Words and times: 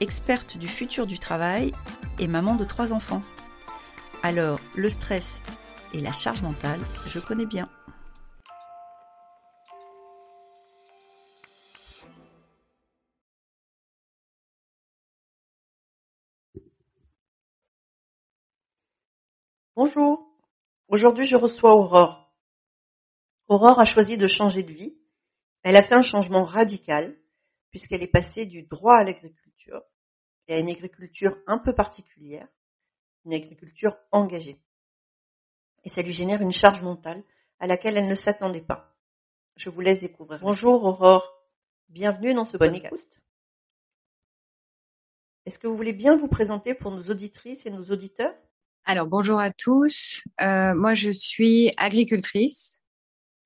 experte 0.00 0.56
du 0.56 0.68
futur 0.68 1.06
du 1.06 1.18
travail 1.18 1.72
et 2.18 2.26
maman 2.26 2.54
de 2.54 2.64
trois 2.64 2.92
enfants. 2.92 3.22
Alors, 4.22 4.60
le 4.76 4.90
stress 4.90 5.42
et 5.92 6.00
la 6.00 6.12
charge 6.12 6.42
mentale, 6.42 6.80
je 7.06 7.18
connais 7.18 7.46
bien. 7.46 7.68
Bonjour, 19.76 20.28
aujourd'hui 20.88 21.24
je 21.24 21.36
reçois 21.36 21.72
Aurore. 21.72 22.34
Aurore 23.46 23.78
a 23.78 23.84
choisi 23.84 24.18
de 24.18 24.26
changer 24.26 24.64
de 24.64 24.72
vie. 24.72 24.98
Elle 25.62 25.76
a 25.76 25.82
fait 25.82 25.94
un 25.94 26.02
changement 26.02 26.42
radical 26.42 27.16
puisqu'elle 27.70 28.02
est 28.02 28.08
passée 28.08 28.44
du 28.44 28.64
droit 28.64 28.96
à 28.96 29.04
l'agriculture 29.04 29.47
et 30.48 30.54
à 30.54 30.58
une 30.58 30.68
agriculture 30.68 31.36
un 31.46 31.58
peu 31.58 31.74
particulière, 31.74 32.48
une 33.24 33.34
agriculture 33.34 33.96
engagée. 34.12 34.58
Et 35.84 35.88
ça 35.88 36.02
lui 36.02 36.12
génère 36.12 36.40
une 36.40 36.52
charge 36.52 36.82
mentale 36.82 37.22
à 37.60 37.66
laquelle 37.66 37.96
elle 37.96 38.08
ne 38.08 38.14
s'attendait 38.14 38.62
pas. 38.62 38.96
Je 39.56 39.70
vous 39.70 39.80
laisse 39.80 40.00
découvrir. 40.00 40.40
Bonjour 40.40 40.84
Aurore, 40.84 41.44
bienvenue 41.88 42.34
dans 42.34 42.44
ce 42.44 42.56
podcast. 42.56 43.22
Est-ce 45.44 45.58
que 45.58 45.66
vous 45.66 45.76
voulez 45.76 45.92
bien 45.92 46.16
vous 46.16 46.28
présenter 46.28 46.74
pour 46.74 46.90
nos 46.90 47.02
auditrices 47.10 47.64
et 47.66 47.70
nos 47.70 47.84
auditeurs? 47.84 48.34
Alors 48.84 49.06
bonjour 49.06 49.38
à 49.40 49.52
tous. 49.52 50.22
Euh, 50.40 50.74
moi 50.74 50.94
je 50.94 51.10
suis 51.10 51.70
agricultrice, 51.76 52.82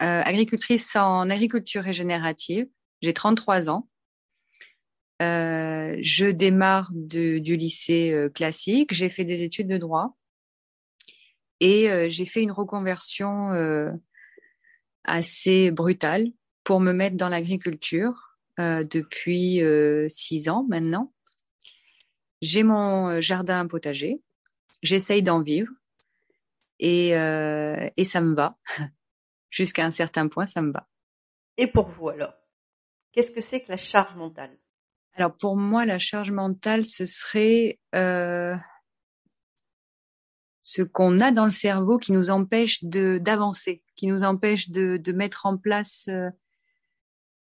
euh, 0.03 0.23
agricultrice 0.23 0.95
en 0.97 1.31
agriculture 1.31 1.83
régénérative. 1.83 2.69
J'ai 3.03 3.13
33 3.13 3.71
ans. 3.71 3.89
Euh, 5.23 5.97
je 6.03 6.27
démarre 6.27 6.91
du 6.93 7.57
lycée 7.57 8.29
classique. 8.35 8.93
J'ai 8.93 9.09
fait 9.09 9.25
des 9.25 9.43
études 9.43 9.69
de 9.69 9.79
droit 9.79 10.17
et 11.61 12.11
j'ai 12.11 12.27
fait 12.27 12.43
une 12.43 12.51
reconversion 12.51 13.51
assez 15.05 15.71
brutale 15.71 16.27
pour 16.65 16.81
me 16.81 16.93
mettre 16.93 17.17
dans 17.17 17.29
l'agriculture 17.29 18.37
depuis 18.59 19.61
six 20.09 20.49
ans 20.49 20.67
maintenant. 20.69 21.13
J'ai 22.41 22.65
mon 22.65 23.21
jardin 23.21 23.67
potager 23.67 24.21
j'essaye 24.83 25.23
d'en 25.23 25.41
vivre 25.41 25.73
euh, 26.83 27.91
et 27.97 28.05
ça 28.05 28.21
me 28.21 28.35
va. 28.35 28.59
Jusqu'à 29.51 29.85
un 29.85 29.91
certain 29.91 30.29
point, 30.29 30.47
ça 30.47 30.63
me 30.63 30.73
va. 30.73 30.89
Et 31.57 31.67
pour 31.67 31.89
vous 31.89 32.09
alors 32.09 32.35
Qu'est-ce 33.13 33.31
que 33.31 33.43
c'est 33.43 33.63
que 33.63 33.69
la 33.69 33.77
charge 33.77 34.17
mentale? 34.17 34.57
Alors 35.15 35.37
pour 35.37 35.57
moi, 35.57 35.85
la 35.85 35.99
charge 35.99 36.31
mentale, 36.31 36.85
ce 36.85 37.05
serait 37.07 37.79
euh, 37.95 38.57
ce 40.63 40.83
qu'on 40.83 41.19
a 41.19 41.33
dans 41.33 41.45
le 41.45 41.51
cerveau 41.51 41.99
qui 41.99 42.13
nous 42.13 42.31
empêche 42.31 42.83
de 42.85 43.19
d'avancer, 43.19 43.83
qui 43.95 44.07
nous 44.07 44.25
empêche 44.25 44.71
de, 44.71 44.97
de 44.97 45.13
mettre 45.13 45.47
en 45.47 45.59
place 45.59 46.09
euh, 46.09 46.31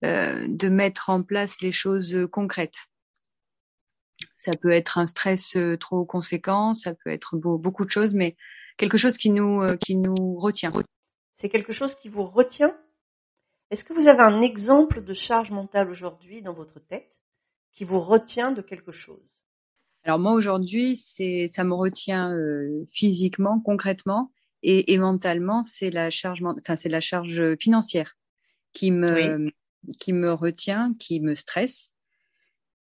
euh 0.03 0.45
de 0.49 0.69
mettre 0.69 1.09
en 1.09 1.23
place 1.23 1.61
les 1.61 1.71
choses 1.71 2.27
concrètes. 2.31 2.87
Ça 4.37 4.51
peut 4.61 4.71
être 4.71 4.97
un 4.97 5.05
stress 5.05 5.55
euh, 5.55 5.77
trop 5.77 6.05
conséquent, 6.05 6.73
ça 6.73 6.93
peut 6.93 7.09
être 7.09 7.37
beaucoup 7.37 7.85
de 7.85 7.89
choses, 7.89 8.13
mais 8.13 8.35
quelque 8.77 8.97
chose 8.97 9.17
qui 9.17 9.29
nous, 9.29 9.61
euh, 9.61 9.77
qui 9.77 9.95
nous 9.95 10.37
retient. 10.37 10.71
C'est 11.35 11.49
quelque 11.49 11.73
chose 11.73 11.95
qui 11.95 12.09
vous 12.09 12.25
retient? 12.25 12.75
Est-ce 13.69 13.83
que 13.83 13.93
vous 13.93 14.07
avez 14.07 14.21
un 14.21 14.41
exemple 14.41 15.03
de 15.03 15.13
charge 15.13 15.51
mentale 15.51 15.89
aujourd'hui 15.89 16.41
dans 16.41 16.53
votre 16.53 16.79
tête? 16.79 17.11
Qui 17.73 17.83
vous 17.83 17.99
retient 17.99 18.51
de 18.51 18.61
quelque 18.61 18.91
chose 18.91 19.23
Alors 20.03 20.19
moi 20.19 20.33
aujourd'hui, 20.33 20.95
c'est 20.95 21.47
ça 21.47 21.63
me 21.63 21.73
retient 21.73 22.31
euh, 22.31 22.85
physiquement, 22.91 23.59
concrètement, 23.59 24.31
et, 24.61 24.93
et 24.93 24.97
mentalement, 24.97 25.63
c'est 25.63 25.89
la 25.89 26.09
charge, 26.09 26.41
enfin 26.43 26.75
c'est 26.75 26.89
la 26.89 27.01
charge 27.01 27.55
financière 27.57 28.15
qui 28.71 28.91
me 28.91 29.51
qui 29.99 30.13
me 30.13 30.31
retient, 30.31 30.93
qui 30.97 31.19
me 31.19 31.35
stresse 31.35 31.93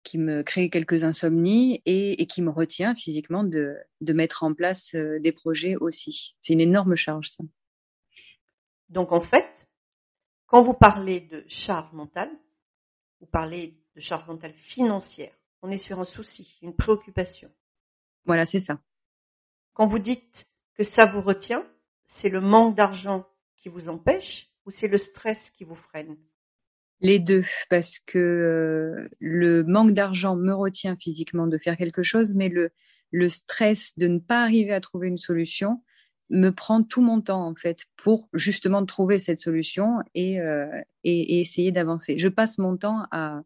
qui 0.06 0.20
me 0.20 0.44
crée 0.44 0.70
quelques 0.70 1.04
insomnies 1.04 1.82
et, 1.86 2.26
qui 2.28 2.42
me 2.42 2.52
retient 2.52 2.96
physiquement 2.96 3.44
de, 3.44 3.76
mettre 4.02 4.44
en 4.44 4.54
place 4.54 4.94
euh, 4.94 5.20
des 5.20 5.34
projets 5.34 5.76
aussi. 5.76 6.36
C'est 6.40 6.54
une 6.54 6.62
énorme 6.62 6.96
charge, 6.96 7.32
ça. 7.32 7.44
Donc, 8.88 9.12
en 9.12 9.22
fait, 9.22 9.68
quand 10.46 10.62
vous 10.62 10.76
parlez 10.76 11.22
de 11.22 11.44
charge 11.50 11.92
mentale, 11.92 12.30
vous 13.20 13.26
parlez 13.26 13.84
de 13.96 14.02
charge 14.02 14.28
mentale 14.28 14.54
financière. 14.54 15.34
On 15.62 15.72
est 15.72 15.84
sur 15.84 16.00
un 16.00 16.04
souci, 16.04 16.58
une 16.62 16.76
préoccupation. 16.76 17.50
Voilà, 18.26 18.46
c'est 18.46 18.60
ça. 18.60 18.80
Quand 19.74 19.88
vous 19.88 20.00
dites 20.00 20.48
que 20.76 20.84
ça 20.84 21.06
vous 21.06 21.22
retient, 21.22 21.66
c'est 22.06 22.30
le 22.30 22.42
manque 22.42 22.76
d'argent 22.76 23.26
qui 23.58 23.70
vous 23.70 23.90
empêche 23.90 24.50
ou 24.66 24.72
c'est 24.72 24.88
le 24.88 24.98
stress 24.98 25.40
qui 25.58 25.64
vous 25.64 25.76
freine? 25.76 26.18
Les 27.02 27.20
deux, 27.20 27.44
parce 27.70 28.00
que 28.00 28.18
euh, 28.18 29.10
le 29.20 29.64
manque 29.64 29.92
d'argent 29.92 30.36
me 30.36 30.54
retient 30.54 30.96
physiquement 30.96 31.48
de 31.48 31.58
faire 31.58 31.78
quelque 31.78 32.04
chose, 32.04 32.36
mais 32.36 32.50
le, 32.50 32.72
le 33.12 33.30
stress 33.30 33.98
de 33.98 34.08
ne 34.08 34.20
pas 34.20 34.44
arriver 34.44 34.74
à 34.74 34.82
trouver 34.82 35.08
une 35.08 35.18
solution 35.18 35.84
me 36.30 36.50
prend 36.50 36.84
tout 36.84 37.02
mon 37.02 37.22
temps 37.22 37.46
en 37.46 37.54
fait 37.54 37.86
pour 37.98 38.28
justement 38.34 38.86
trouver 38.86 39.20
cette 39.20 39.40
solution 39.40 40.00
et, 40.16 40.40
euh, 40.40 40.82
et, 41.04 41.40
essayer 41.40 41.72
d'avancer. 41.72 42.18
Je 42.18 42.30
passe 42.30 42.58
mon 42.58 42.78
temps 42.78 43.06
à, 43.12 43.42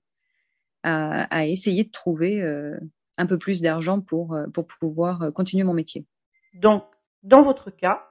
à, 0.83 1.47
essayer 1.47 1.83
de 1.83 1.91
trouver 1.91 2.41
euh, 2.41 2.77
un 3.17 3.25
peu 3.25 3.37
plus 3.37 3.61
d'argent 3.61 4.01
pour, 4.01 4.37
pour 4.53 4.67
pouvoir 4.67 5.31
continuer 5.33 5.63
mon 5.63 5.73
métier. 5.73 6.05
Donc, 6.53 6.83
dans 7.23 7.43
votre 7.43 7.69
cas, 7.69 8.07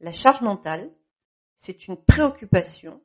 la 0.00 0.12
charge 0.12 0.42
mentale, 0.42 0.90
c'est 1.58 1.88
une 1.88 1.96
préoccupation 1.96 3.00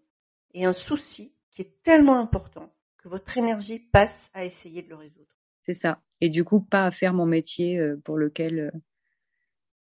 et 0.54 0.66
un 0.66 0.74
souci 0.74 1.34
est 1.59 1.82
tellement 1.84 2.18
important 2.18 2.74
que 2.98 3.09
votre 3.09 3.38
énergie 3.38 3.80
passe 3.80 4.30
à 4.34 4.46
essayer 4.46 4.82
de 4.82 4.90
le 4.90 4.96
résoudre. 4.96 5.28
C'est 5.62 5.74
ça. 5.74 6.02
Et 6.22 6.30
du 6.30 6.44
coup, 6.44 6.62
pas 6.62 6.86
à 6.86 6.92
faire 6.92 7.14
mon 7.14 7.26
métier 7.26 7.80
euh, 7.80 7.98
pour 8.04 8.18
lequel, 8.18 8.72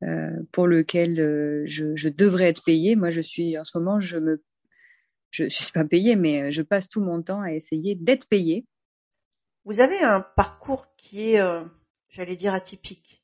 euh, 0.02 0.08
euh, 0.08 0.44
pour 0.52 0.68
lequel 0.68 1.16
je, 1.68 2.10
devrais 2.10 2.50
être 2.50 2.64
payée. 2.64 2.96
Moi, 2.96 3.12
je 3.12 3.22
suis 3.22 3.58
en 3.58 3.64
ce 3.64 3.78
moment, 3.78 4.00
je 4.00 4.18
me, 4.18 4.44
je, 5.32 5.50
suis 5.50 5.72
pas 5.72 5.86
payée, 5.86 6.16
mais 6.16 6.52
je 6.52 6.62
passe 6.62 6.90
tout 6.90 7.02
mon 7.02 7.22
temps 7.22 7.42
à 7.42 7.52
essayer 7.52 7.96
d'être 7.96 8.28
payée. 8.28 8.66
Vous 9.66 9.80
avez 9.80 10.00
un 10.00 10.22
parcours 10.22 10.88
qui 10.96 11.34
est, 11.34 11.42
j'allais 12.10 12.36
dire, 12.36 12.54
atypique. 12.54 13.24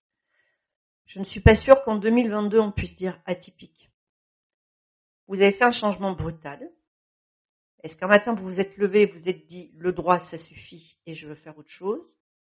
Je 1.06 1.19
ne 1.19 1.24
suis 1.24 1.41
pas 1.41 1.56
sûre 1.56 1.84
qu'en 1.84 1.97
2022 1.97 2.59
on 2.59 2.72
puisse 2.72 2.96
dire 2.96 3.19
atypique. 3.25 3.90
Vous 5.28 5.41
avez 5.41 5.53
fait 5.53 5.66
un 5.66 5.72
changement 5.72 6.13
brutal 6.13 6.72
est-ce 7.84 7.96
qu'un 7.96 8.07
matin 8.07 8.34
vous 8.34 8.46
vous 8.46 8.59
êtes 8.59 8.78
levé, 8.78 9.06
vous 9.06 9.18
vous 9.18 9.29
êtes 9.29 9.47
dit 9.47 9.72
le 9.78 9.91
droit 9.91 10.19
ça 10.19 10.38
suffit 10.38 10.97
et 11.07 11.13
je 11.13 11.28
veux 11.28 11.35
faire 11.35 11.57
autre 11.57 11.69
chose? 11.69 12.00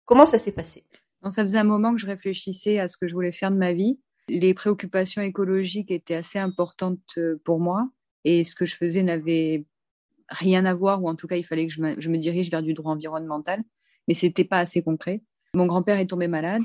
Comment 0.05 0.27
ça 0.27 0.39
s'est 0.39 0.53
passé? 0.53 0.85
Ça 1.29 1.43
faisait 1.45 1.59
un 1.59 1.65
moment 1.65 1.95
que 1.95 2.01
je 2.01 2.07
réfléchissais 2.07 2.79
à 2.79 2.89
ce 2.89 2.97
que 2.97 3.07
je 3.07 3.15
voulais 3.15 3.31
faire 3.31 3.51
de 3.51 3.57
ma 3.57 3.73
vie. 3.73 4.01
Les 4.29 4.55
préoccupations 4.55 5.23
écologiques 5.23 5.91
étaient 5.91 6.17
assez 6.17 6.39
importantes 6.39 6.99
euh, 7.19 7.41
pour 7.45 7.61
moi 7.61 7.89
et 8.25 8.43
ce 8.43 8.55
que 8.55 8.67
je 8.67 8.75
faisais 8.75 9.03
n'avait 9.03 9.67
rien 10.29 10.65
à 10.65 10.75
voir 10.75 11.03
ou 11.03 11.09
en 11.09 11.15
tout 11.15 11.27
cas 11.27 11.37
il 11.37 11.45
fallait 11.45 11.67
que 11.69 11.73
je 11.73 11.81
me, 11.81 12.19
dirige 12.19 12.51
vers 12.51 12.63
du 12.63 12.75
droit 12.75 12.93
environnemental, 12.93 13.63
mais 14.09 14.15
c'était 14.15 14.45
pas 14.45 14.59
assez 14.59 14.83
concret. 14.83 15.23
Mon 15.55 15.67
grand-père 15.67 15.99
est 15.99 16.07
tombé 16.07 16.29
malade, 16.29 16.63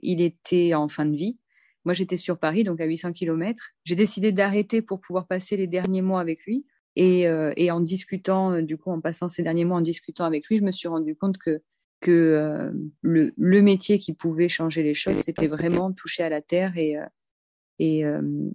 il 0.00 0.20
était 0.20 0.74
en 0.74 0.88
fin 0.88 1.06
de 1.06 1.16
vie. 1.16 1.38
Moi, 1.84 1.94
j'étais 1.94 2.16
sur 2.16 2.38
Paris, 2.38 2.64
donc 2.64 2.80
à 2.80 2.84
800 2.84 3.12
km. 3.12 3.70
J'ai 3.84 3.96
décidé 3.96 4.32
d'arrêter 4.32 4.82
pour 4.82 5.00
pouvoir 5.00 5.26
passer 5.26 5.56
les 5.56 5.66
derniers 5.66 6.02
mois 6.02 6.20
avec 6.20 6.44
lui. 6.44 6.66
Euh, 6.98 7.52
et, 7.56 7.70
en 7.70 7.80
discutant, 7.80 8.52
euh, 8.52 8.62
du 8.62 8.76
coup, 8.76 8.90
en 8.90 9.00
passant 9.00 9.28
ces 9.28 9.42
derniers 9.42 9.64
mois 9.64 9.78
en 9.78 9.82
discutant 9.82 10.24
avec 10.24 10.46
lui, 10.48 10.58
je 10.58 10.64
me 10.64 10.72
suis 10.72 10.88
rendu 10.88 11.14
compte 11.14 11.38
que, 11.38 11.62
que 12.00 12.10
euh, 12.10 12.72
le, 13.02 13.62
métier 13.62 13.98
qui 13.98 14.14
pouvait 14.14 14.48
changer 14.48 14.82
les 14.82 14.94
choses, 14.94 15.16
c'était 15.16 15.46
vraiment 15.46 15.92
toucher 15.92 16.24
à 16.24 16.28
la 16.28 16.42
terre 16.42 16.76
et, 16.76 16.96
et, 17.78 18.04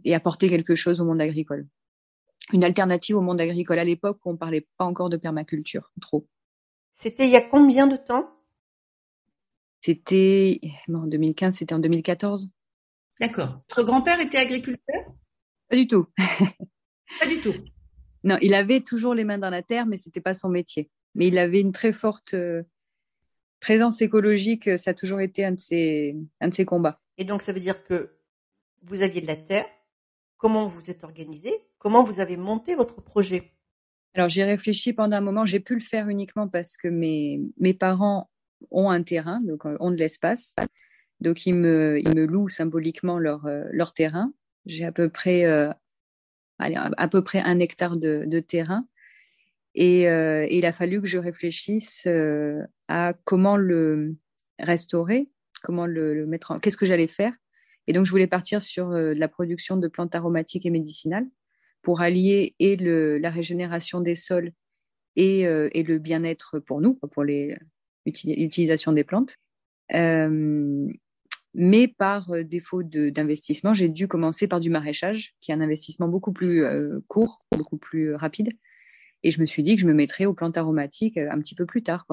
et, 0.03 0.13
apporter 0.13 0.49
quelque 0.49 0.75
chose 0.75 0.99
au 0.99 1.05
monde 1.05 1.21
agricole. 1.21 1.67
Une 2.51 2.65
alternative 2.65 3.15
au 3.15 3.21
monde 3.21 3.39
agricole 3.39 3.79
à 3.79 3.85
l'époque 3.85 4.19
où 4.25 4.31
on 4.31 4.37
parlait 4.37 4.67
pas 4.77 4.85
encore 4.85 5.09
de 5.09 5.17
permaculture, 5.17 5.93
trop. 6.01 6.27
C'était 7.03 7.25
il 7.25 7.31
y 7.31 7.35
a 7.35 7.41
combien 7.41 7.85
de 7.85 7.97
temps? 7.97 8.33
C'était 9.81 10.61
en 10.87 11.05
2015, 11.05 11.57
c'était 11.57 11.73
en 11.73 11.79
2014. 11.79 12.49
D'accord. 13.19 13.59
Votre 13.69 13.83
grand-père 13.83 14.21
était 14.21 14.37
agriculteur? 14.37 15.03
Pas 15.67 15.75
du 15.75 15.85
tout. 15.85 16.07
pas 17.19 17.27
du 17.27 17.41
tout. 17.41 17.55
Non, 18.23 18.37
il 18.39 18.53
avait 18.53 18.79
toujours 18.79 19.15
les 19.15 19.25
mains 19.25 19.37
dans 19.37 19.49
la 19.49 19.61
terre, 19.61 19.85
mais 19.85 19.97
c'était 19.97 20.21
pas 20.21 20.33
son 20.33 20.47
métier. 20.47 20.89
Mais 21.13 21.27
il 21.27 21.37
avait 21.37 21.59
une 21.59 21.73
très 21.73 21.91
forte 21.91 22.35
euh, 22.35 22.63
présence 23.59 24.01
écologique. 24.01 24.79
Ça 24.79 24.91
a 24.91 24.93
toujours 24.93 25.19
été 25.19 25.43
un 25.43 25.51
de 25.51 25.59
ses, 25.59 26.15
un 26.39 26.47
de 26.47 26.53
ses 26.53 26.63
combats. 26.63 27.01
Et 27.17 27.25
donc, 27.25 27.41
ça 27.41 27.51
veut 27.51 27.59
dire 27.59 27.83
que 27.83 28.13
vous 28.83 29.01
aviez 29.01 29.19
de 29.19 29.27
la 29.27 29.35
terre. 29.35 29.65
Comment 30.37 30.67
vous 30.67 30.89
êtes 30.89 31.03
organisé? 31.03 31.51
Comment 31.79 32.05
vous 32.05 32.21
avez 32.21 32.37
monté 32.37 32.75
votre 32.75 33.01
projet? 33.01 33.52
Alors, 34.15 34.29
j'ai 34.29 34.43
réfléchi 34.43 34.93
pendant 34.93 35.17
un 35.17 35.21
moment. 35.21 35.45
J'ai 35.45 35.59
pu 35.59 35.73
le 35.73 35.81
faire 35.81 36.07
uniquement 36.07 36.47
parce 36.47 36.77
que 36.77 36.87
mes, 36.87 37.41
mes 37.57 37.73
parents 37.73 38.29
ont 38.71 38.89
un 38.89 39.01
terrain, 39.03 39.41
donc 39.41 39.65
euh, 39.65 39.75
ont 39.79 39.91
de 39.91 39.97
l'espace. 39.97 40.55
Donc, 41.19 41.45
ils 41.45 41.55
me, 41.55 41.99
ils 41.99 42.15
me 42.15 42.25
louent 42.25 42.49
symboliquement 42.49 43.17
leur, 43.17 43.45
euh, 43.47 43.63
leur 43.71 43.93
terrain. 43.93 44.31
J'ai 44.65 44.85
à 44.85 44.91
peu 44.91 45.09
près, 45.09 45.45
euh, 45.45 45.71
allez, 46.59 46.75
à 46.75 47.07
peu 47.07 47.23
près 47.23 47.41
un 47.41 47.59
hectare 47.59 47.97
de, 47.97 48.39
terrain. 48.39 48.87
Et, 49.75 50.03
il 50.03 50.65
a 50.65 50.71
fallu 50.71 51.01
que 51.01 51.07
je 51.07 51.17
réfléchisse 51.17 52.07
à 52.87 53.13
comment 53.25 53.57
le 53.57 54.15
restaurer, 54.59 55.29
comment 55.63 55.87
le, 55.87 56.25
mettre 56.27 56.51
en... 56.51 56.59
Qu'est-ce 56.59 56.77
que 56.77 56.85
j'allais 56.85 57.07
faire 57.07 57.33
Et 57.87 57.93
donc, 57.93 58.05
je 58.05 58.11
voulais 58.11 58.27
partir 58.27 58.61
sur 58.61 58.89
la 58.91 59.27
production 59.27 59.75
de 59.77 59.87
plantes 59.87 60.15
aromatiques 60.15 60.65
et 60.65 60.69
médicinales 60.69 61.25
pour 61.83 62.01
allier 62.01 62.55
et 62.59 62.75
la 62.75 63.29
régénération 63.29 64.01
des 64.01 64.15
sols 64.15 64.51
et, 65.15 65.41
et 65.41 65.83
le 65.83 65.99
bien-être 65.99 66.59
pour 66.59 66.81
nous, 66.81 66.95
pour 66.95 67.23
l'utilisation 67.23 68.91
des 68.91 69.03
plantes. 69.03 69.37
Euh, 69.93 70.87
mais 71.53 71.87
par 71.87 72.31
euh, 72.31 72.43
défaut 72.43 72.83
d'investissement, 72.83 73.73
j'ai 73.73 73.89
dû 73.89 74.07
commencer 74.07 74.47
par 74.47 74.59
du 74.59 74.69
maraîchage, 74.69 75.35
qui 75.39 75.51
est 75.51 75.53
un 75.53 75.61
investissement 75.61 76.07
beaucoup 76.07 76.33
plus 76.33 76.63
euh, 76.63 76.99
court, 77.07 77.45
beaucoup 77.55 77.77
plus 77.77 78.15
rapide. 78.15 78.49
Et 79.21 79.31
je 79.31 79.39
me 79.39 79.45
suis 79.45 79.63
dit 79.63 79.75
que 79.75 79.81
je 79.81 79.87
me 79.87 79.93
mettrais 79.93 80.25
aux 80.25 80.33
plantes 80.33 80.57
aromatiques 80.57 81.17
euh, 81.17 81.29
un 81.31 81.39
petit 81.39 81.55
peu 81.55 81.65
plus 81.65 81.83
tard, 81.83 82.05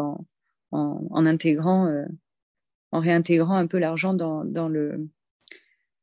en, 0.73 1.27
intégrant, 1.27 1.87
euh, 1.87 2.05
en 2.93 3.01
réintégrant 3.01 3.57
un 3.57 3.67
peu 3.67 3.79
l'argent 3.79 4.15
dans 4.15 4.69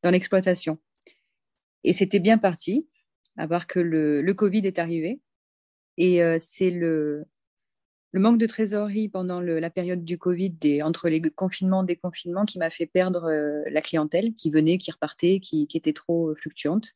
l'exploitation. 0.03 0.79
Et 1.83 1.93
c'était 1.93 2.19
bien 2.19 2.37
parti, 2.37 2.87
à 3.37 3.47
part 3.47 3.67
que 3.67 3.79
le, 3.79 4.21
le 4.21 4.33
Covid 4.33 4.65
est 4.65 4.79
arrivé. 4.79 5.21
Et 5.97 6.21
euh, 6.21 6.37
c'est 6.39 6.69
le, 6.69 7.25
le 8.11 8.19
manque 8.19 8.37
de 8.37 8.45
trésorerie 8.45 9.09
pendant 9.09 9.41
le, 9.41 9.59
la 9.59 9.69
période 9.69 10.03
du 10.03 10.17
Covid, 10.17 10.51
des, 10.51 10.81
entre 10.81 11.09
les 11.09 11.21
confinements, 11.21 11.83
déconfinements, 11.83 12.45
qui 12.45 12.59
m'a 12.59 12.69
fait 12.69 12.85
perdre 12.85 13.25
euh, 13.25 13.63
la 13.69 13.81
clientèle 13.81 14.33
qui 14.33 14.51
venait, 14.51 14.77
qui 14.77 14.91
repartait, 14.91 15.39
qui, 15.39 15.67
qui 15.67 15.77
était 15.77 15.93
trop 15.93 16.35
fluctuante, 16.35 16.93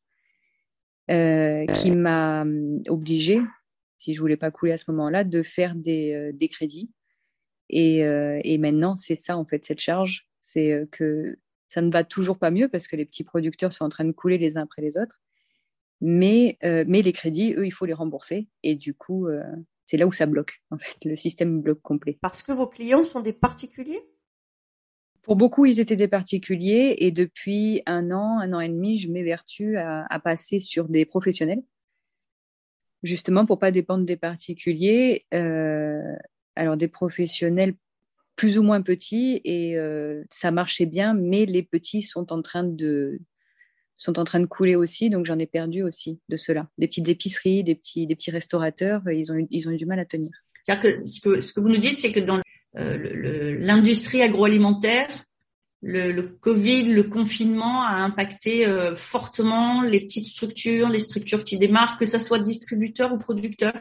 euh, 1.09 1.65
qui 1.65 1.91
m'a 1.91 2.41
hum, 2.41 2.81
obligée, 2.87 3.41
si 3.97 4.13
je 4.13 4.19
voulais 4.19 4.37
pas 4.37 4.51
couler 4.51 4.73
à 4.73 4.77
ce 4.77 4.89
moment-là, 4.91 5.23
de 5.23 5.43
faire 5.43 5.75
des, 5.75 6.31
des 6.33 6.47
crédits. 6.47 6.91
Et, 7.69 7.99
et 7.99 8.57
maintenant, 8.57 8.97
c'est 8.97 9.15
ça 9.15 9.37
en 9.37 9.45
fait, 9.45 9.63
cette 9.63 9.79
charge, 9.79 10.27
c'est 10.41 10.87
que 10.91 11.37
ça 11.69 11.81
ne 11.81 11.89
va 11.89 12.03
toujours 12.03 12.37
pas 12.37 12.51
mieux 12.51 12.67
parce 12.67 12.85
que 12.87 12.97
les 12.97 13.05
petits 13.05 13.23
producteurs 13.23 13.71
sont 13.71 13.85
en 13.85 13.89
train 13.89 14.03
de 14.03 14.11
couler 14.11 14.37
les 14.37 14.57
uns 14.57 14.63
après 14.63 14.81
les 14.81 14.97
autres. 14.97 15.21
Mais, 16.01 16.57
euh, 16.63 16.83
mais 16.87 17.01
les 17.01 17.13
crédits, 17.13 17.53
eux, 17.55 17.65
il 17.65 17.71
faut 17.71 17.85
les 17.85 17.93
rembourser. 17.93 18.47
Et 18.63 18.75
du 18.75 18.93
coup, 18.93 19.27
euh, 19.27 19.43
c'est 19.85 19.97
là 19.97 20.07
où 20.07 20.11
ça 20.11 20.25
bloque, 20.25 20.61
en 20.71 20.77
fait, 20.77 20.97
le 21.05 21.15
système 21.15 21.61
bloque 21.61 21.81
complet. 21.81 22.17
Parce 22.21 22.41
que 22.41 22.51
vos 22.51 22.67
clients 22.67 23.03
sont 23.03 23.21
des 23.21 23.33
particuliers? 23.33 24.01
Pour 25.21 25.35
beaucoup, 25.35 25.65
ils 25.65 25.79
étaient 25.79 25.95
des 25.95 26.07
particuliers 26.07 26.95
et 26.99 27.11
depuis 27.11 27.83
un 27.85 28.11
an, 28.11 28.39
un 28.39 28.53
an 28.53 28.59
et 28.59 28.69
demi, 28.69 28.97
je 28.97 29.11
m'évertue 29.11 29.77
à, 29.77 30.05
à 30.09 30.19
passer 30.19 30.59
sur 30.59 30.89
des 30.89 31.05
professionnels, 31.05 31.61
justement 33.03 33.45
pour 33.45 33.59
pas 33.59 33.71
dépendre 33.71 34.05
des 34.05 34.17
particuliers. 34.17 35.25
Euh, 35.33 36.15
alors 36.57 36.75
des 36.75 36.89
professionnels 36.89 37.75
plus 38.35 38.57
ou 38.57 38.63
moins 38.63 38.81
petits 38.81 39.39
et 39.45 39.77
ça 40.29 40.51
marchait 40.51 40.85
bien, 40.85 41.13
mais 41.13 41.45
les 41.45 41.63
petits 41.63 42.01
sont 42.01 42.33
en 42.33 42.41
train 42.41 42.65
de 42.65 43.19
sont 44.01 44.17
en 44.17 44.23
train 44.23 44.39
de 44.39 44.47
couler 44.47 44.75
aussi, 44.75 45.09
donc 45.09 45.25
j'en 45.27 45.37
ai 45.37 45.45
perdu 45.45 45.83
aussi 45.83 46.19
de 46.27 46.35
cela. 46.35 46.67
Des 46.79 46.87
petites 46.87 47.07
épiceries, 47.07 47.63
des 47.63 47.75
petits, 47.75 48.07
des 48.07 48.15
petits 48.15 48.31
restaurateurs, 48.31 49.01
ils 49.09 49.31
ont, 49.31 49.35
eu, 49.35 49.47
ils 49.51 49.67
ont 49.67 49.71
eu 49.71 49.77
du 49.77 49.85
mal 49.85 49.99
à 49.99 50.05
tenir. 50.05 50.31
C'est-à-dire 50.63 50.81
que 50.81 51.07
ce, 51.07 51.21
que 51.21 51.41
ce 51.41 51.53
que 51.53 51.59
vous 51.59 51.69
nous 51.69 51.77
dites, 51.77 51.99
c'est 52.01 52.11
que 52.11 52.19
dans 52.19 52.41
euh, 52.77 53.57
l'industrie 53.59 54.23
agroalimentaire, 54.23 55.25
le, 55.83 56.11
le, 56.11 56.23
Covid, 56.23 56.93
le 56.93 57.03
confinement 57.03 57.83
a 57.83 57.95
impacté 57.95 58.67
euh, 58.67 58.95
fortement 58.95 59.83
les 59.83 59.99
petites 59.99 60.25
structures, 60.25 60.89
les 60.89 60.99
structures 60.99 61.43
qui 61.43 61.59
démarrent, 61.59 61.99
que 61.99 62.05
ce 62.05 62.17
soit 62.17 62.39
distributeur 62.39 63.13
ou 63.13 63.19
producteur 63.19 63.73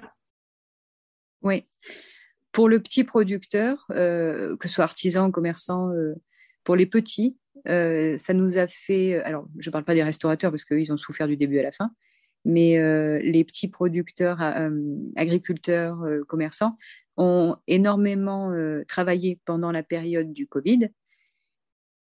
Oui. 1.43 1.65
Pour 2.53 2.69
le 2.69 2.81
petit 2.81 3.05
producteur, 3.05 3.87
euh, 3.91 4.57
que 4.59 4.69
ce 4.69 4.75
soit 4.75 4.85
artisan, 4.85 5.31
commerçant, 5.31 5.91
euh, 5.91 6.15
pour 6.65 6.77
les 6.77 6.87
petits, 6.87 7.37
euh, 7.69 8.19
ça 8.19 8.35
nous 8.35 8.59
a 8.59 8.67
fait. 8.67 9.21
Alors, 9.23 9.47
je 9.59 9.69
ne 9.69 9.73
parle 9.73 9.85
pas 9.85 9.95
des 9.95 10.03
restaurateurs 10.03 10.51
parce 10.51 10.65
qu'ils 10.65 10.93
ont 10.93 10.97
souffert 10.97 11.29
du 11.29 11.37
début 11.37 11.59
à 11.59 11.63
la 11.63 11.73
fin, 11.73 11.91
mais 12.45 12.79
euh, 12.79 13.19
les 13.23 13.45
petits 13.45 13.69
producteurs, 13.69 14.41
euh, 14.41 14.71
agriculteurs, 15.17 16.03
commerçants 16.29 16.77
ont 17.17 17.57
énormément 17.67 18.53
travaillé 18.89 19.41
pendant 19.45 19.73
la 19.73 19.83
période 19.83 20.33
du 20.33 20.47
Covid, 20.47 20.89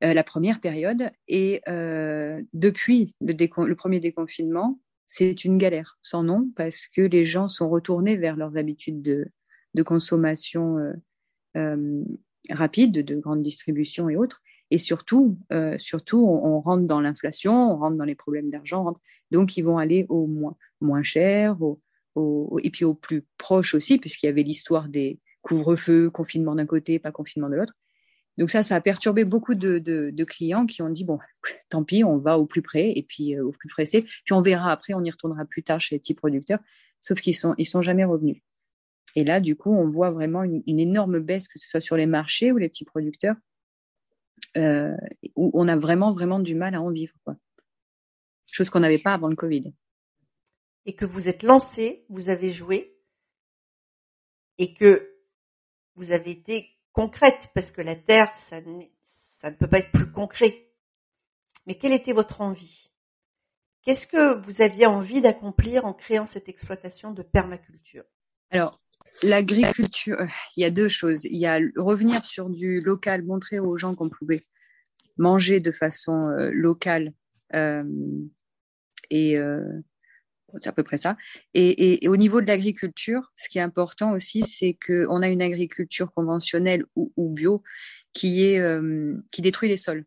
la 0.02 0.24
première 0.24 0.62
période, 0.62 1.12
et 1.28 1.62
depuis 1.68 3.14
le, 3.20 3.74
premier 3.74 4.00
déconfinement, 4.00 4.80
c'est 5.08 5.44
une 5.44 5.58
galère 5.58 5.98
sans 6.02 6.24
nom 6.24 6.50
parce 6.56 6.88
que 6.88 7.02
les 7.02 7.26
gens 7.26 7.50
sont 7.50 7.70
retournés 7.70 8.16
vers 8.16 8.38
leurs 8.38 8.56
habitudes 8.56 9.02
de, 9.02 9.28
de 9.74 9.84
consommation 9.84 10.78
rapide, 12.50 13.04
de 13.04 13.16
grande 13.16 13.44
distribution 13.44 14.08
et 14.08 14.16
autres. 14.16 14.42
Et 14.72 14.78
surtout, 14.78 15.38
euh, 15.52 15.78
surtout 15.78 16.26
on, 16.28 16.60
rentre 16.62 16.86
dans 16.86 17.02
l'inflation, 17.02 17.72
on 17.72 17.78
rentre 17.78 17.98
dans 17.98 18.06
les 18.06 18.16
problèmes 18.16 18.50
d'argent. 18.50 18.96
Donc, 19.32 19.58
ils 19.58 19.64
vont 19.64 19.78
aller 19.78 20.06
au 20.10 20.28
moins, 20.28 20.56
moins 20.80 21.04
cher, 21.04 21.58
et 22.64 22.70
puis 22.70 22.86
au 22.86 22.94
plus 22.94 23.26
proche 23.38 23.74
aussi, 23.74 23.98
puisqu'il 23.98 24.26
y 24.26 24.30
avait 24.30 24.44
l'histoire 24.44 24.90
des 24.90 25.20
couvre-feux, 25.42 26.10
confinement 26.10 26.56
d'un 26.56 26.66
côté, 26.66 27.00
pas 27.00 27.12
confinement 27.12 27.50
de 27.50 27.56
l'autre. 27.56 27.74
Donc 28.38 28.50
ça, 28.52 28.64
ça 28.64 28.76
a 28.76 28.82
perturbé 28.82 29.26
beaucoup 29.26 29.54
de, 29.54 30.24
clients 30.24 30.66
qui 30.66 30.82
ont 30.82 30.90
dit, 30.90 31.04
bon, 31.04 31.20
tant 31.70 31.84
pis, 31.84 32.04
on 32.04 32.18
va 32.18 32.40
au 32.40 32.46
plus 32.46 32.62
près, 32.62 32.92
et 32.96 33.04
puis 33.04 33.36
euh, 33.36 33.46
au 33.46 33.52
plus 33.52 33.68
pressé, 33.68 34.04
puis 34.04 34.34
on 34.34 34.42
verra 34.42 34.72
après, 34.72 34.94
on 34.94 35.04
y 35.04 35.12
retournera 35.12 35.46
plus 35.46 35.64
tard 35.64 35.82
chez 35.82 35.96
les 35.96 36.00
petits 36.00 36.14
producteurs, 36.14 36.60
sauf 37.02 37.20
qu'ils 37.20 37.36
sont, 37.36 37.54
ils 37.58 37.66
sont 37.66 37.82
jamais 37.82 38.06
revenus. 38.06 38.42
Et 39.16 39.24
là, 39.24 39.42
du 39.42 39.56
coup, 39.56 39.74
on 39.74 39.88
voit 39.88 40.12
vraiment 40.12 40.44
une 40.44 40.80
énorme 40.80 41.20
baisse, 41.20 41.48
que 41.48 41.58
ce 41.58 41.68
soit 41.68 41.82
sur 41.82 41.98
les 41.98 42.06
marchés 42.06 42.52
ou 42.52 42.58
les 42.58 42.70
petits 42.70 42.86
producteurs, 42.86 43.36
euh, 44.58 44.96
où 45.36 45.52
on 45.54 45.68
a 45.68 45.76
vraiment, 45.76 46.14
vraiment 46.14 46.40
du 46.40 46.56
mal 46.56 46.76
à 46.76 46.82
en 46.82 46.92
vivre. 46.92 47.14
Quoi. 47.24 47.36
Chose 48.48 48.70
qu'on 48.70 48.80
n'avait 48.80 49.02
pas 49.02 49.14
avant 49.14 49.28
le 49.28 49.36
Covid. 49.36 49.74
Et 50.86 50.96
que 50.96 51.06
vous 51.06 51.28
êtes 51.28 51.44
lancé, 51.44 52.06
vous 52.10 52.30
avez 52.30 52.50
joué, 52.50 52.96
et 54.58 54.74
que 54.74 55.16
vous 55.96 56.12
avez 56.12 56.32
été 56.32 56.70
concrète, 56.94 57.50
parce 57.54 57.72
que 57.72 57.82
la 57.82 57.96
Terre, 57.96 58.34
ça, 58.50 58.60
ça 59.40 59.52
ne 59.52 59.56
peut 59.56 59.70
pas 59.70 59.80
être 59.80 59.92
plus 59.92 60.12
concret. 60.12 60.68
Mais 61.68 61.78
quelle 61.78 61.94
était 61.94 62.14
votre 62.14 62.42
envie? 62.42 62.90
Qu'est-ce 63.84 64.08
que 64.08 64.46
vous 64.46 64.62
aviez 64.62 64.86
envie 64.86 65.22
d'accomplir 65.22 65.86
en 65.86 65.94
créant 65.94 66.26
cette 66.26 66.50
exploitation 66.50 67.12
de 67.14 67.24
permaculture? 67.24 68.06
Alors, 68.50 68.79
l'agriculture, 69.24 70.20
euh, 70.20 70.28
il 70.56 70.62
y 70.62 70.66
a 70.66 70.70
deux 70.70 70.90
choses. 70.90 71.26
Il 71.26 71.38
y 71.38 71.46
a 71.46 71.60
revenir 71.78 72.24
sur 72.26 72.50
du 72.50 72.82
local, 72.82 73.24
montrer 73.24 73.60
aux 73.60 73.78
gens 73.78 73.96
qu'on 73.96 74.10
pouvait 74.10 74.46
manger 75.18 75.60
de 75.60 75.72
façon 75.72 76.30
euh, 76.30 76.50
locale 76.52 77.14
euh, 77.54 77.84
et 79.10 79.38
c'est 80.62 80.70
à 80.70 80.72
peu 80.72 80.84
près 80.84 80.98
ça. 80.98 81.18
Et, 81.54 82.08
au 82.08 82.18
niveau 82.18 82.42
de 82.42 82.48
l'agriculture, 82.48 83.32
ce 83.36 83.50
qui 83.50 83.58
est 83.58 83.62
important 83.62 84.12
aussi, 84.12 84.44
c'est 84.44 84.78
qu'on 84.86 85.22
a 85.22 85.28
une 85.28 85.42
agriculture 85.42 86.12
conventionnelle 86.12 86.86
ou, 86.96 87.30
bio 87.30 87.64
qui 88.14 88.46
est 88.46 88.62
qui 89.32 89.42
détruit 89.42 89.70
les 89.70 89.78
sols. 89.78 90.06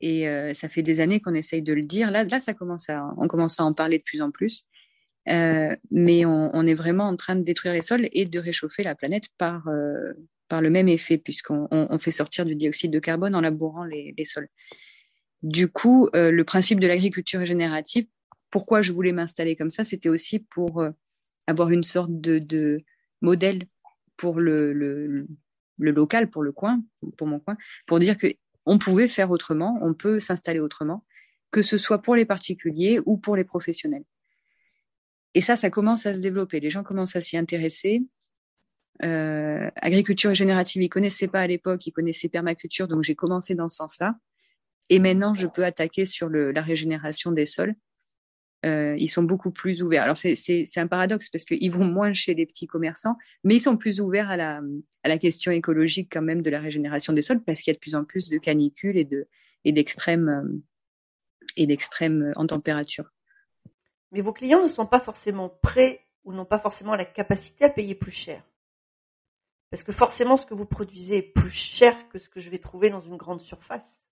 Et 0.00 0.24
ça 0.54 0.68
fait 0.68 0.82
des 0.82 1.00
années 1.00 1.20
qu'on 1.20 1.34
essaye 1.34 1.62
de 1.62 1.72
le 1.74 1.82
dire. 1.82 2.10
Là, 2.10 2.24
là, 2.24 2.40
ça 2.40 2.54
commence 2.54 2.88
à, 2.88 3.06
on 3.18 3.28
commence 3.28 3.60
à 3.60 3.64
en 3.64 3.74
parler 3.74 3.98
de 3.98 4.04
plus 4.04 4.22
en 4.22 4.30
plus. 4.30 4.66
Euh, 5.28 5.76
mais 5.90 6.24
on, 6.24 6.66
est 6.66 6.74
vraiment 6.74 7.04
en 7.04 7.16
train 7.16 7.36
de 7.36 7.42
détruire 7.42 7.74
les 7.74 7.82
sols 7.82 8.08
et 8.12 8.24
de 8.24 8.38
réchauffer 8.38 8.82
la 8.82 8.94
planète 8.94 9.24
par, 9.38 9.68
euh, 9.68 10.12
par 10.48 10.62
le 10.62 10.70
même 10.70 10.88
effet, 10.88 11.18
puisqu'on 11.18 11.68
on, 11.70 11.86
on 11.90 11.98
fait 11.98 12.10
sortir 12.10 12.44
du 12.44 12.54
dioxyde 12.54 12.90
de 12.90 12.98
carbone 12.98 13.34
en 13.34 13.40
labourant 13.40 13.84
les, 13.84 14.14
les 14.16 14.24
sols. 14.24 14.48
Du 15.42 15.68
coup, 15.68 16.08
euh, 16.14 16.30
le 16.30 16.44
principe 16.44 16.80
de 16.80 16.86
l'agriculture 16.86 17.40
régénérative, 17.40 18.06
pourquoi 18.50 18.82
je 18.82 18.92
voulais 18.92 19.12
m'installer 19.12 19.56
comme 19.56 19.70
ça, 19.70 19.84
c'était 19.84 20.08
aussi 20.08 20.38
pour 20.40 20.84
avoir 21.46 21.70
une 21.70 21.84
sorte 21.84 22.20
de, 22.20 22.38
de, 22.38 22.82
modèle 23.20 23.64
pour 24.16 24.40
le, 24.40 24.72
le, 24.72 25.26
le 25.78 25.90
local 25.90 26.30
pour 26.30 26.42
le 26.42 26.52
coin, 26.52 26.82
pour 27.16 27.26
mon 27.26 27.38
coin, 27.38 27.56
pour 27.86 27.98
dire 27.98 28.16
que 28.16 28.28
on 28.66 28.78
pouvait 28.78 29.08
faire 29.08 29.30
autrement, 29.30 29.78
on 29.82 29.94
peut 29.94 30.20
s'installer 30.20 30.60
autrement, 30.60 31.04
que 31.50 31.62
ce 31.62 31.78
soit 31.78 32.02
pour 32.02 32.14
les 32.14 32.24
particuliers 32.24 33.00
ou 33.06 33.16
pour 33.16 33.36
les 33.36 33.44
professionnels. 33.44 34.04
Et 35.34 35.40
ça, 35.40 35.56
ça 35.56 35.70
commence 35.70 36.06
à 36.06 36.12
se 36.12 36.20
développer. 36.20 36.60
Les 36.60 36.70
gens 36.70 36.82
commencent 36.82 37.16
à 37.16 37.20
s'y 37.20 37.36
intéresser. 37.36 38.02
Euh, 39.02 39.70
agriculture 39.76 40.28
régénérative, 40.28 40.82
ils 40.82 40.88
connaissaient 40.88 41.28
pas 41.28 41.40
à 41.40 41.46
l'époque, 41.46 41.86
ils 41.86 41.92
connaissaient 41.92 42.28
permaculture, 42.28 42.88
donc 42.88 43.04
j'ai 43.04 43.14
commencé 43.14 43.54
dans 43.54 43.68
ce 43.68 43.76
sens-là. 43.76 44.16
Et 44.90 44.98
maintenant, 44.98 45.34
je 45.34 45.46
peux 45.46 45.64
attaquer 45.64 46.04
sur 46.04 46.28
la 46.28 46.62
régénération 46.62 47.32
des 47.32 47.46
sols. 47.46 47.74
Euh, 48.66 48.94
ils 48.98 49.08
sont 49.08 49.22
beaucoup 49.22 49.50
plus 49.50 49.82
ouverts. 49.82 50.02
Alors 50.02 50.18
c'est 50.18 50.66
un 50.76 50.86
paradoxe 50.86 51.30
parce 51.30 51.46
qu'ils 51.46 51.70
vont 51.70 51.84
moins 51.84 52.12
chez 52.12 52.34
les 52.34 52.44
petits 52.44 52.66
commerçants, 52.66 53.16
mais 53.42 53.56
ils 53.56 53.60
sont 53.60 53.78
plus 53.78 54.00
ouverts 54.00 54.28
à 54.28 54.36
la, 54.36 55.18
question 55.18 55.50
écologique 55.50 56.10
quand 56.12 56.20
même 56.20 56.42
de 56.42 56.50
la 56.50 56.60
régénération 56.60 57.14
des 57.14 57.22
sols 57.22 57.42
parce 57.42 57.62
qu'il 57.62 57.70
y 57.72 57.74
a 57.74 57.78
de 57.78 57.80
plus 57.80 57.94
en 57.94 58.04
plus 58.04 58.28
de 58.28 58.36
canicules 58.36 58.98
et 58.98 59.04
de 59.04 59.26
et 59.64 59.72
d'extrêmes 59.72 60.62
euh, 61.56 62.32
en 62.36 62.46
température. 62.46 63.10
Mais 64.12 64.20
vos 64.20 64.32
clients 64.32 64.62
ne 64.62 64.68
sont 64.68 64.86
pas 64.86 65.00
forcément 65.00 65.48
prêts 65.62 66.00
ou 66.24 66.32
n'ont 66.32 66.44
pas 66.44 66.60
forcément 66.60 66.94
la 66.94 67.04
capacité 67.04 67.64
à 67.64 67.70
payer 67.70 67.94
plus 67.94 68.12
cher. 68.12 68.42
Parce 69.70 69.82
que 69.82 69.92
forcément, 69.92 70.36
ce 70.36 70.46
que 70.46 70.54
vous 70.54 70.66
produisez 70.66 71.18
est 71.18 71.32
plus 71.32 71.52
cher 71.52 71.96
que 72.08 72.18
ce 72.18 72.28
que 72.28 72.40
je 72.40 72.50
vais 72.50 72.58
trouver 72.58 72.90
dans 72.90 73.00
une 73.00 73.16
grande 73.16 73.40
surface. 73.40 74.06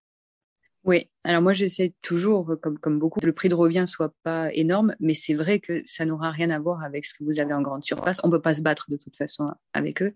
Oui, 0.84 1.10
alors 1.24 1.42
moi 1.42 1.52
j'essaie 1.52 1.92
toujours, 2.02 2.56
comme, 2.62 2.78
comme 2.78 3.00
beaucoup, 3.00 3.18
que 3.18 3.26
le 3.26 3.32
prix 3.32 3.48
de 3.48 3.54
revient 3.54 3.84
soit 3.88 4.14
pas 4.22 4.52
énorme, 4.54 4.94
mais 5.00 5.14
c'est 5.14 5.34
vrai 5.34 5.58
que 5.58 5.82
ça 5.86 6.04
n'aura 6.04 6.30
rien 6.30 6.50
à 6.50 6.58
voir 6.60 6.84
avec 6.84 7.04
ce 7.04 7.14
que 7.14 7.24
vous 7.24 7.40
avez 7.40 7.52
en 7.52 7.60
grande 7.60 7.84
surface. 7.84 8.20
On 8.22 8.30
peut 8.30 8.40
pas 8.40 8.54
se 8.54 8.62
battre 8.62 8.88
de 8.88 8.96
toute 8.96 9.16
façon 9.16 9.52
avec 9.72 10.00
eux. 10.00 10.14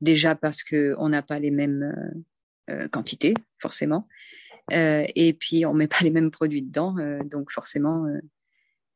Déjà 0.00 0.34
parce 0.34 0.62
que 0.62 0.94
on 0.98 1.10
n'a 1.10 1.22
pas 1.22 1.38
les 1.38 1.50
mêmes 1.50 1.82
euh, 1.82 2.74
euh, 2.74 2.88
quantités, 2.88 3.34
forcément. 3.58 4.08
Euh, 4.72 5.04
et 5.14 5.34
puis 5.34 5.66
on 5.66 5.74
met 5.74 5.86
pas 5.86 5.98
les 6.00 6.10
mêmes 6.10 6.30
produits 6.30 6.62
dedans, 6.62 6.96
euh, 6.98 7.18
donc 7.22 7.52
forcément 7.52 8.06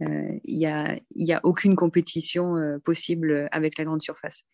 il 0.01 0.07
euh, 0.07 0.39
y 0.45 0.67
a, 0.67 0.99
y 1.15 1.33
a 1.33 1.41
aucune 1.45 1.77
compétition 1.77 2.55
possible 2.85 3.49
avec 3.51 3.79
la 3.79 3.85
grande 3.85 4.03
surface. 4.03 4.45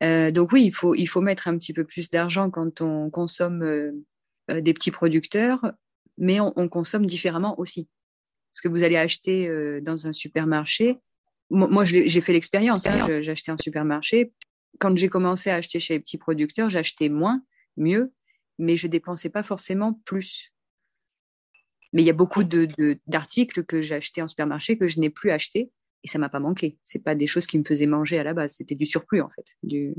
donc 0.00 0.52
oui, 0.52 0.64
il 0.64 0.72
faut, 0.72 0.94
il 0.94 1.06
faut 1.06 1.20
mettre 1.20 1.48
un 1.48 1.56
petit 1.58 1.72
peu 1.72 1.84
plus 1.84 2.10
d'argent 2.10 2.50
quand 2.50 2.80
on 2.80 3.10
consomme 3.10 4.02
des 4.48 4.74
petits 4.74 4.90
producteurs, 4.90 5.72
mais 6.18 6.40
on, 6.40 6.52
on, 6.56 6.68
consomme 6.68 7.06
différemment 7.06 7.58
aussi. 7.58 7.88
Parce 8.52 8.60
que 8.60 8.68
vous 8.68 8.82
allez 8.82 8.96
acheter 8.96 9.80
dans 9.80 10.06
un 10.06 10.12
supermarché. 10.12 10.98
Moi, 11.50 11.84
j'ai 11.84 12.20
fait 12.20 12.32
l'expérience. 12.32 12.86
Hein, 12.86 13.22
j'ai 13.22 13.30
acheté 13.30 13.50
un 13.52 13.58
supermarché. 13.58 14.32
Quand 14.78 14.96
j'ai 14.96 15.08
commencé 15.08 15.50
à 15.50 15.56
acheter 15.56 15.80
chez 15.80 15.94
les 15.94 16.00
petits 16.00 16.18
producteurs, 16.18 16.70
j'achetais 16.70 17.08
moins, 17.08 17.42
mieux, 17.76 18.12
mais 18.58 18.76
je 18.76 18.88
dépensais 18.88 19.28
pas 19.28 19.42
forcément 19.42 20.00
plus. 20.04 20.52
Mais 21.92 22.02
il 22.02 22.06
y 22.06 22.10
a 22.10 22.14
beaucoup 22.14 22.44
de, 22.44 22.68
d'articles 23.06 23.64
que 23.64 23.82
j'ai 23.82 23.96
achetés 23.96 24.22
en 24.22 24.28
supermarché 24.28 24.78
que 24.78 24.88
je 24.88 25.00
n'ai 25.00 25.10
plus 25.10 25.30
achetés 25.30 25.70
et 26.04 26.08
ça 26.08 26.18
m'a 26.18 26.28
pas 26.28 26.40
manqué. 26.40 26.78
C'est 26.84 27.02
pas 27.02 27.14
des 27.14 27.26
choses 27.26 27.46
qui 27.46 27.58
me 27.58 27.64
faisaient 27.64 27.86
manger 27.86 28.18
à 28.18 28.24
la 28.24 28.34
base, 28.34 28.54
c'était 28.56 28.74
du 28.74 28.86
surplus 28.86 29.20
en 29.20 29.28
fait. 29.28 29.44
Du... 29.62 29.94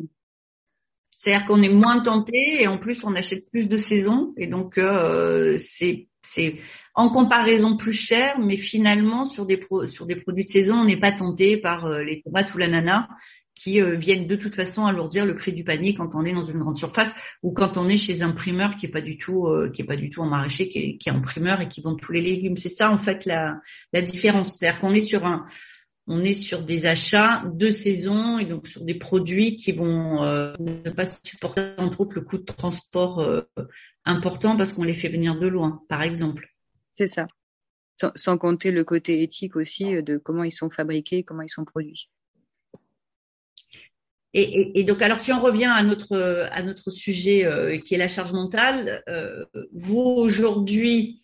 C'est-à-dire 1.18 1.48
qu'on 1.48 1.62
est 1.62 1.70
moins 1.70 2.02
tenté 2.02 2.62
et 2.62 2.68
en 2.68 2.78
plus 2.78 3.00
on 3.04 3.16
achète 3.16 3.50
plus 3.52 3.70
de 3.70 3.78
saison 3.78 4.34
et 4.38 4.48
donc 4.48 4.78
euh, 4.78 5.58
c'est 5.58 6.08
c'est 6.26 6.58
en 6.96 7.10
comparaison 7.10 7.76
plus 7.76 7.94
cher, 7.94 8.40
mais 8.40 8.56
finalement 8.56 9.26
sur 9.26 9.46
des 9.46 9.62
sur 9.88 10.06
des 10.06 10.16
produits 10.16 10.46
de 10.46 10.50
saison 10.50 10.76
on 10.76 10.86
n'est 10.86 11.00
pas 11.00 11.14
tenté 11.14 11.58
par 11.58 11.86
euh, 11.86 12.04
les 12.04 12.22
tomates 12.22 12.54
ou 12.54 12.58
l'ananas 12.58 13.08
qui 13.56 13.82
euh, 13.82 13.96
viennent 13.96 14.28
de 14.28 14.36
toute 14.36 14.56
façon 14.56 14.86
alourdir 14.86 15.26
le 15.26 15.36
prix 15.36 15.54
du 15.54 15.64
panier 15.64 15.94
quand 15.94 16.10
on 16.14 16.26
est 16.26 16.34
dans 16.34 16.44
une 16.44 16.60
grande 16.60 16.78
surface 16.78 17.14
ou 17.44 17.54
quand 17.54 17.78
on 17.78 17.88
est 17.88 17.98
chez 17.98 18.22
un 18.22 18.32
primeur 18.32 18.78
qui 18.78 18.88
est 18.88 18.92
pas 18.92 19.02
du 19.02 19.18
tout 19.18 19.48
euh, 19.48 19.70
qui 19.70 19.84
est 19.84 19.86
pas 19.86 19.96
du 19.96 20.10
tout 20.10 20.22
en 20.22 20.28
maraîcher 20.28 20.70
qui 20.70 20.80
est, 20.80 20.98
qui 20.98 21.10
est 21.10 21.22
primeur 21.22 21.62
et 21.62 21.68
qui 21.68 21.82
vend 21.82 21.96
tous 21.96 22.12
les 22.12 22.22
légumes. 22.22 22.58
C'est 22.58 22.70
ça 22.70 22.92
en 22.92 22.98
fait 22.98 23.26
la, 23.26 23.60
la 23.92 24.02
différence. 24.02 24.58
C'est-à-dire 24.58 24.80
qu'on 24.82 24.94
est 24.94 25.02
sur 25.02 25.26
un 25.26 25.46
on 26.06 26.22
est 26.22 26.34
sur 26.34 26.64
des 26.64 26.86
achats 26.86 27.44
de 27.54 27.70
saison 27.70 28.38
et 28.38 28.46
donc 28.46 28.68
sur 28.68 28.84
des 28.84 28.96
produits 28.96 29.56
qui 29.56 29.72
vont 29.72 30.22
euh, 30.22 30.54
ne 30.60 30.90
pas 30.90 31.06
supporter 31.24 31.76
entre 31.78 32.02
autres 32.02 32.16
le 32.16 32.22
coût 32.22 32.38
de 32.38 32.44
transport 32.44 33.26
important 34.04 34.58
parce 34.58 34.74
qu'on 34.74 34.84
les 34.84 34.96
fait 34.96 35.10
venir 35.10 35.40
de 35.40 35.48
loin 35.48 35.82
par 35.88 36.02
exemple. 36.02 36.50
C'est 36.96 37.08
ça. 37.08 37.26
Sans, 38.02 38.12
sans 38.16 38.38
compter 38.38 38.72
le 38.72 38.84
côté 38.84 39.22
éthique 39.22 39.56
aussi 39.56 40.04
de 40.04 40.18
comment 40.18 40.44
ils 40.44 40.52
sont 40.52 40.70
fabriqués 40.70 41.24
comment 41.24 41.44
ils 41.44 41.50
sont 41.50 41.64
produits 41.64 42.10
et, 44.34 44.84
donc, 44.84 45.02
alors, 45.04 45.20
si 45.20 45.32
on 45.32 45.40
revient 45.40 45.66
à 45.72 45.84
notre, 45.84 46.50
à 46.52 46.64
notre 46.64 46.90
sujet 46.90 47.46
euh, 47.46 47.78
qui 47.78 47.94
est 47.94 48.00
la 48.00 48.08
charge 48.08 48.34
mentale, 48.34 49.04
euh, 49.08 49.46
vous 49.74 50.00
aujourd'hui, 50.00 51.22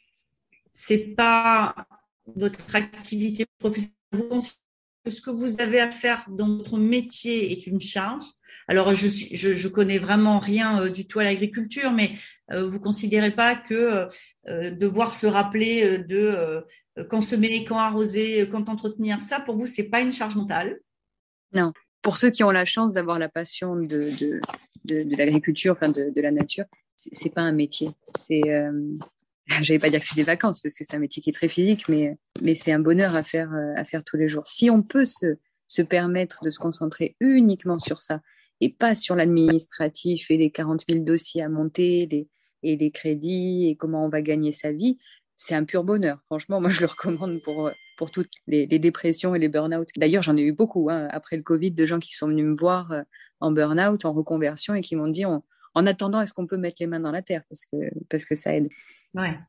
c'est 0.74 1.16
pas 1.16 1.88
votre 2.28 2.76
activité 2.76 3.46
professionnelle. 3.58 3.96
Vous 4.12 4.42
que 5.06 5.12
ce 5.12 5.22
que 5.22 5.32
vous 5.32 5.60
avez 5.62 5.80
à 5.80 5.90
faire 5.90 6.26
dans 6.30 6.58
votre 6.58 6.78
métier 6.78 7.52
est 7.52 7.66
une 7.66 7.82
charge. 7.82 8.26
Alors, 8.68 8.94
je, 8.94 9.08
je, 9.08 9.56
je 9.56 9.68
connais 9.68 9.98
vraiment 9.98 10.38
rien 10.38 10.84
euh, 10.84 10.90
du 10.90 11.08
tout 11.08 11.20
à 11.20 11.24
l'agriculture, 11.24 11.92
mais 11.92 12.14
vous 12.52 12.80
considérez 12.80 13.30
pas 13.30 13.56
que 13.56 14.08
devoir 14.48 15.14
se 15.14 15.28
rappeler 15.28 16.00
de 16.00 16.66
quand 17.08 17.22
semer 17.22 17.64
quand 17.64 17.78
arroser, 17.78 18.50
quand 18.52 18.70
entretenir, 18.70 19.22
ça 19.22 19.40
pour 19.40 19.56
vous, 19.56 19.68
c'est 19.68 19.90
pas 19.90 20.02
une 20.02 20.12
charge 20.12 20.36
mentale? 20.36 20.80
Non 21.54 21.72
pour 22.02 22.18
ceux 22.18 22.30
qui 22.30 22.44
ont 22.44 22.52
la 22.52 22.66
chance 22.66 22.94
d'avoir 22.94 23.20
la 23.20 23.30
passion 23.30 23.76
de, 23.76 24.10
de, 24.20 24.40
de, 24.86 25.16
l'agriculture, 25.18 25.74
enfin 25.74 25.90
de, 25.90 26.22
la 26.22 26.32
nature, 26.32 26.66
c'est 26.96 27.34
pas 27.34 27.42
un 27.42 27.52
métier. 27.52 27.90
C'est, 28.18 28.42
euh, 28.50 28.72
j'allais 29.62 29.80
pas 29.80 29.90
dire 29.90 30.00
que 30.00 30.06
c'est 30.06 30.16
des 30.16 30.24
vacances 30.24 30.62
parce 30.62 30.76
que 30.76 30.84
c'est 30.84 30.96
un 30.96 31.00
métier 31.00 31.22
qui 31.22 31.30
est 31.30 31.34
très 31.34 31.50
physique, 31.50 31.88
mais, 31.90 32.18
mais 32.42 32.56
c'est 32.56 32.72
un 32.72 32.80
bonheur 32.80 33.16
à 33.16 33.24
faire, 33.24 33.52
à 33.76 33.84
faire 33.86 34.04
tous 34.04 34.18
les 34.18 34.30
jours. 34.30 34.46
Si 34.48 34.70
on 34.70 34.82
peut 34.82 35.06
se, 35.06 35.38
se 35.68 35.82
permettre 35.82 36.44
de 36.44 36.50
se 36.50 36.60
concentrer 36.60 37.16
uniquement 37.20 37.80
sur 37.80 38.02
ça 38.02 38.22
et 38.62 38.70
pas 38.70 38.96
sur 38.96 39.16
l'administratif 39.16 40.30
et 40.32 40.38
les 40.38 40.52
40 40.52 40.84
000 40.90 41.04
dossiers 41.04 41.44
à 41.44 41.50
monter 41.50 42.08
les, 42.12 42.28
et 42.64 42.76
les 42.76 42.92
crédits 42.92 43.68
et 43.68 43.76
comment 43.76 44.06
on 44.06 44.10
va 44.10 44.22
gagner 44.22 44.52
sa 44.52 44.72
vie, 44.72 44.98
c'est 45.40 45.56
un 45.56 45.64
pur 45.64 45.86
bonheur. 45.86 46.20
Franchement, 46.26 46.60
moi, 46.60 46.70
je 46.70 46.82
le 46.82 46.88
recommande 46.88 47.42
pour, 47.42 47.72
pour 47.98 48.12
toutes 48.12 48.30
les, 48.46 48.68
dépressions 48.68 49.34
et 49.34 49.40
les 49.40 49.48
burn-out. 49.48 49.88
D'ailleurs, 49.96 50.22
j'en 50.22 50.36
ai 50.36 50.42
eu 50.42 50.52
beaucoup 50.52 50.90
hein, 50.90 51.08
après 51.12 51.38
le 51.38 51.44
Covid 51.44 51.72
de 51.72 51.86
gens 51.86 52.00
qui 52.00 52.14
sont 52.14 52.28
venus 52.28 52.46
me 52.46 52.56
voir 52.56 52.92
euh, 52.92 53.04
en 53.40 53.52
burn-out, 53.52 54.04
en 54.04 54.12
reconversion 54.12 54.76
et 54.76 54.82
qui 54.82 54.98
m'ont 54.98 55.08
dit 55.08 55.24
en 55.24 55.42
attendant, 55.86 56.20
est-ce 56.20 56.34
qu'on 56.34 56.46
peut 56.46 56.58
mettre 56.58 56.78
les 56.82 56.88
mains 56.88 57.00
dans 57.00 57.12
la 57.12 57.22
terre 57.22 57.44
parce 57.48 57.66
que, 57.66 57.78
parce 58.10 58.26
que 58.26 58.36
ça 58.36 58.54
aide? 58.54 58.68
Ouais. 59.14 59.40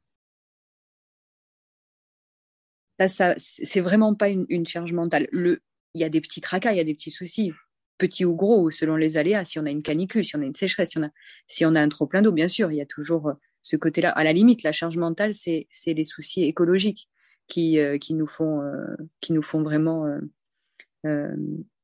Ça, 3.00 3.08
ça 3.08 3.34
c'est 3.36 3.80
vraiment 3.80 4.14
pas 4.14 4.28
une, 4.28 4.46
une 4.48 4.66
charge 4.66 4.92
mentale. 4.92 5.26
Le, 5.32 5.60
il 5.94 6.00
y 6.00 6.04
a 6.04 6.08
des 6.08 6.20
petits 6.20 6.40
tracas, 6.40 6.72
il 6.72 6.76
y 6.76 6.80
a 6.80 6.84
des 6.84 6.94
petits 6.94 7.10
soucis, 7.10 7.52
petits 7.98 8.24
ou 8.24 8.36
gros, 8.36 8.70
selon 8.70 8.94
les 8.94 9.16
aléas. 9.16 9.44
Si 9.44 9.58
on 9.58 9.66
a 9.66 9.70
une 9.70 9.82
canicule, 9.82 10.24
si 10.24 10.36
on 10.36 10.40
a 10.40 10.44
une 10.44 10.54
sécheresse, 10.54 10.90
si 10.90 10.98
on 10.98 11.02
a, 11.02 11.10
si 11.48 11.66
on 11.66 11.74
a 11.74 11.80
un 11.80 11.88
trop 11.88 12.06
plein 12.06 12.22
d'eau, 12.22 12.30
bien 12.30 12.46
sûr, 12.46 12.70
il 12.70 12.76
y 12.76 12.80
a 12.80 12.86
toujours 12.86 13.28
euh, 13.28 13.34
ce 13.62 13.76
côté-là. 13.76 14.10
À 14.10 14.24
la 14.24 14.32
limite, 14.32 14.62
la 14.62 14.72
charge 14.72 14.96
mentale, 14.96 15.34
c'est 15.34 15.68
les 15.86 16.04
soucis 16.04 16.44
écologiques 16.44 17.08
qui, 17.46 17.78
euh, 17.78 17.98
qui, 17.98 18.14
nous, 18.14 18.26
font, 18.26 18.62
euh, 18.62 18.96
qui 19.20 19.32
nous 19.32 19.42
font 19.42 19.62
vraiment, 19.62 20.06
euh, 21.04 21.36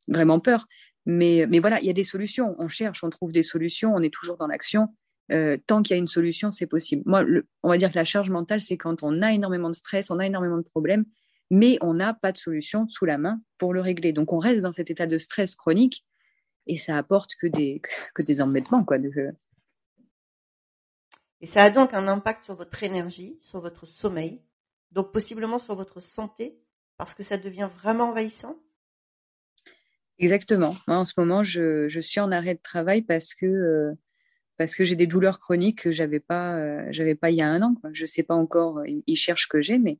vraiment 0.08 0.40
peur. 0.40 0.66
Mais, 1.04 1.46
mais 1.48 1.58
voilà, 1.58 1.80
il 1.80 1.86
y 1.86 1.90
a 1.90 1.92
des 1.92 2.04
solutions. 2.04 2.54
On 2.58 2.68
cherche, 2.68 3.04
on 3.04 3.10
trouve 3.10 3.32
des 3.32 3.42
solutions, 3.42 3.94
on 3.94 4.02
est 4.02 4.12
toujours 4.12 4.36
dans 4.36 4.46
l'action. 4.46 4.88
tant 5.28 5.82
qu'il 5.82 5.94
y 5.94 5.98
a 5.98 5.98
une 5.98 6.08
solution, 6.08 6.50
c'est 6.52 6.66
possible. 6.66 7.02
Moi, 7.04 7.24
on 7.62 7.68
va 7.68 7.76
dire 7.76 7.90
que 7.90 7.98
la 7.98 8.04
charge 8.04 8.30
mentale, 8.30 8.60
c'est 8.60 8.76
quand 8.76 9.02
on 9.02 9.22
a 9.22 9.32
énormément 9.32 9.68
de 9.68 9.74
stress, 9.74 10.10
on 10.10 10.18
a 10.18 10.26
énormément 10.26 10.56
de 10.56 10.62
problèmes, 10.62 11.04
mais 11.50 11.78
on 11.80 11.94
n'a 11.94 12.14
pas 12.14 12.32
de 12.32 12.38
solution 12.38 12.88
sous 12.88 13.04
la 13.04 13.18
main 13.18 13.40
pour 13.58 13.72
le 13.72 13.80
régler. 13.80 14.12
Donc, 14.12 14.32
on 14.32 14.38
reste 14.38 14.62
dans 14.62 14.72
cet 14.72 14.90
état 14.90 15.06
de 15.06 15.18
stress 15.18 15.54
chronique 15.54 16.04
et 16.66 16.76
ça 16.76 16.96
apporte 16.96 17.34
que 17.40 17.46
des, 17.46 17.80
que 18.14 18.22
des 18.22 18.40
embêtements, 18.40 18.84
quoi. 18.84 18.98
De, 18.98 19.10
et 21.40 21.46
ça 21.46 21.62
a 21.62 21.70
donc 21.70 21.92
un 21.92 22.08
impact 22.08 22.44
sur 22.44 22.54
votre 22.54 22.82
énergie, 22.82 23.36
sur 23.40 23.60
votre 23.60 23.86
sommeil, 23.86 24.40
donc 24.92 25.12
possiblement 25.12 25.58
sur 25.58 25.74
votre 25.74 26.00
santé, 26.00 26.58
parce 26.96 27.14
que 27.14 27.22
ça 27.22 27.36
devient 27.36 27.68
vraiment 27.82 28.10
envahissant 28.10 28.56
Exactement. 30.18 30.76
Moi, 30.86 30.96
en 30.96 31.04
ce 31.04 31.12
moment, 31.18 31.42
je, 31.42 32.00
suis 32.00 32.20
en 32.20 32.32
arrêt 32.32 32.54
de 32.54 32.60
travail 32.62 33.02
parce 33.02 33.34
que 33.34 33.44
euh, 33.46 33.94
que 34.58 34.84
j'ai 34.84 34.96
des 34.96 35.06
douleurs 35.06 35.38
chroniques 35.38 35.82
que 35.82 35.92
j'avais 35.92 36.20
pas 36.20 36.56
euh, 36.56 37.14
pas 37.20 37.30
il 37.30 37.36
y 37.36 37.42
a 37.42 37.48
un 37.48 37.60
an. 37.60 37.74
Je 37.92 38.06
sais 38.06 38.22
pas 38.22 38.34
encore. 38.34 38.78
Euh, 38.78 38.86
ils 39.06 39.16
cherchent 39.16 39.48
que 39.48 39.60
j'ai, 39.60 39.78
mais 39.78 39.98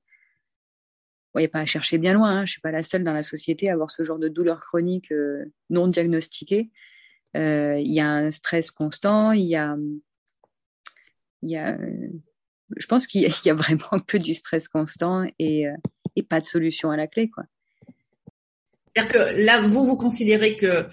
il 1.34 1.40
n'y 1.40 1.44
a 1.44 1.48
pas 1.48 1.60
à 1.60 1.66
chercher 1.66 1.98
bien 1.98 2.14
loin. 2.14 2.30
Hein. 2.30 2.46
Je 2.46 2.52
suis 2.52 2.62
pas 2.62 2.70
la 2.70 2.82
seule 2.82 3.04
dans 3.04 3.12
la 3.12 3.22
société 3.22 3.68
à 3.68 3.74
avoir 3.74 3.90
ce 3.90 4.02
genre 4.04 4.18
de 4.18 4.28
douleurs 4.28 4.60
chroniques 4.60 5.12
non 5.68 5.86
diagnostiquées. 5.86 6.70
Il 7.34 7.92
y 7.92 8.00
a 8.00 8.08
un 8.08 8.30
stress 8.30 8.70
constant. 8.70 9.32
Il 9.32 9.44
y 9.44 9.54
a 9.54 9.76
il 11.42 11.50
y 11.50 11.56
a, 11.56 11.76
je 12.76 12.86
pense 12.86 13.06
qu'il 13.06 13.22
y, 13.44 13.50
a 13.50 13.54
vraiment 13.54 13.98
que 14.06 14.16
du 14.16 14.34
stress 14.34 14.68
constant 14.68 15.24
et, 15.38 15.68
euh, 15.68 15.76
et 16.16 16.22
pas 16.22 16.40
de 16.40 16.46
solution 16.46 16.90
à 16.90 16.96
la 16.96 17.06
clé, 17.06 17.30
quoi. 17.30 17.44
C'est-à-dire 18.94 19.12
que 19.12 19.44
là, 19.44 19.66
vous, 19.68 19.84
vous 19.84 19.96
considérez 19.96 20.56
que 20.56 20.86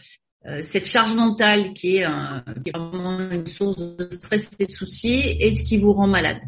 cette 0.72 0.84
charge 0.84 1.14
mentale 1.14 1.74
qui 1.74 1.98
est, 1.98 2.04
un, 2.04 2.44
qui 2.62 2.70
est, 2.70 2.78
vraiment 2.78 3.18
une 3.18 3.48
source 3.48 3.78
de 3.78 4.12
stress 4.12 4.50
et 4.60 4.66
de 4.66 4.72
soucis 4.72 5.38
est 5.40 5.52
ce 5.52 5.64
qui 5.64 5.78
vous 5.78 5.94
rend 5.94 6.08
malade? 6.08 6.42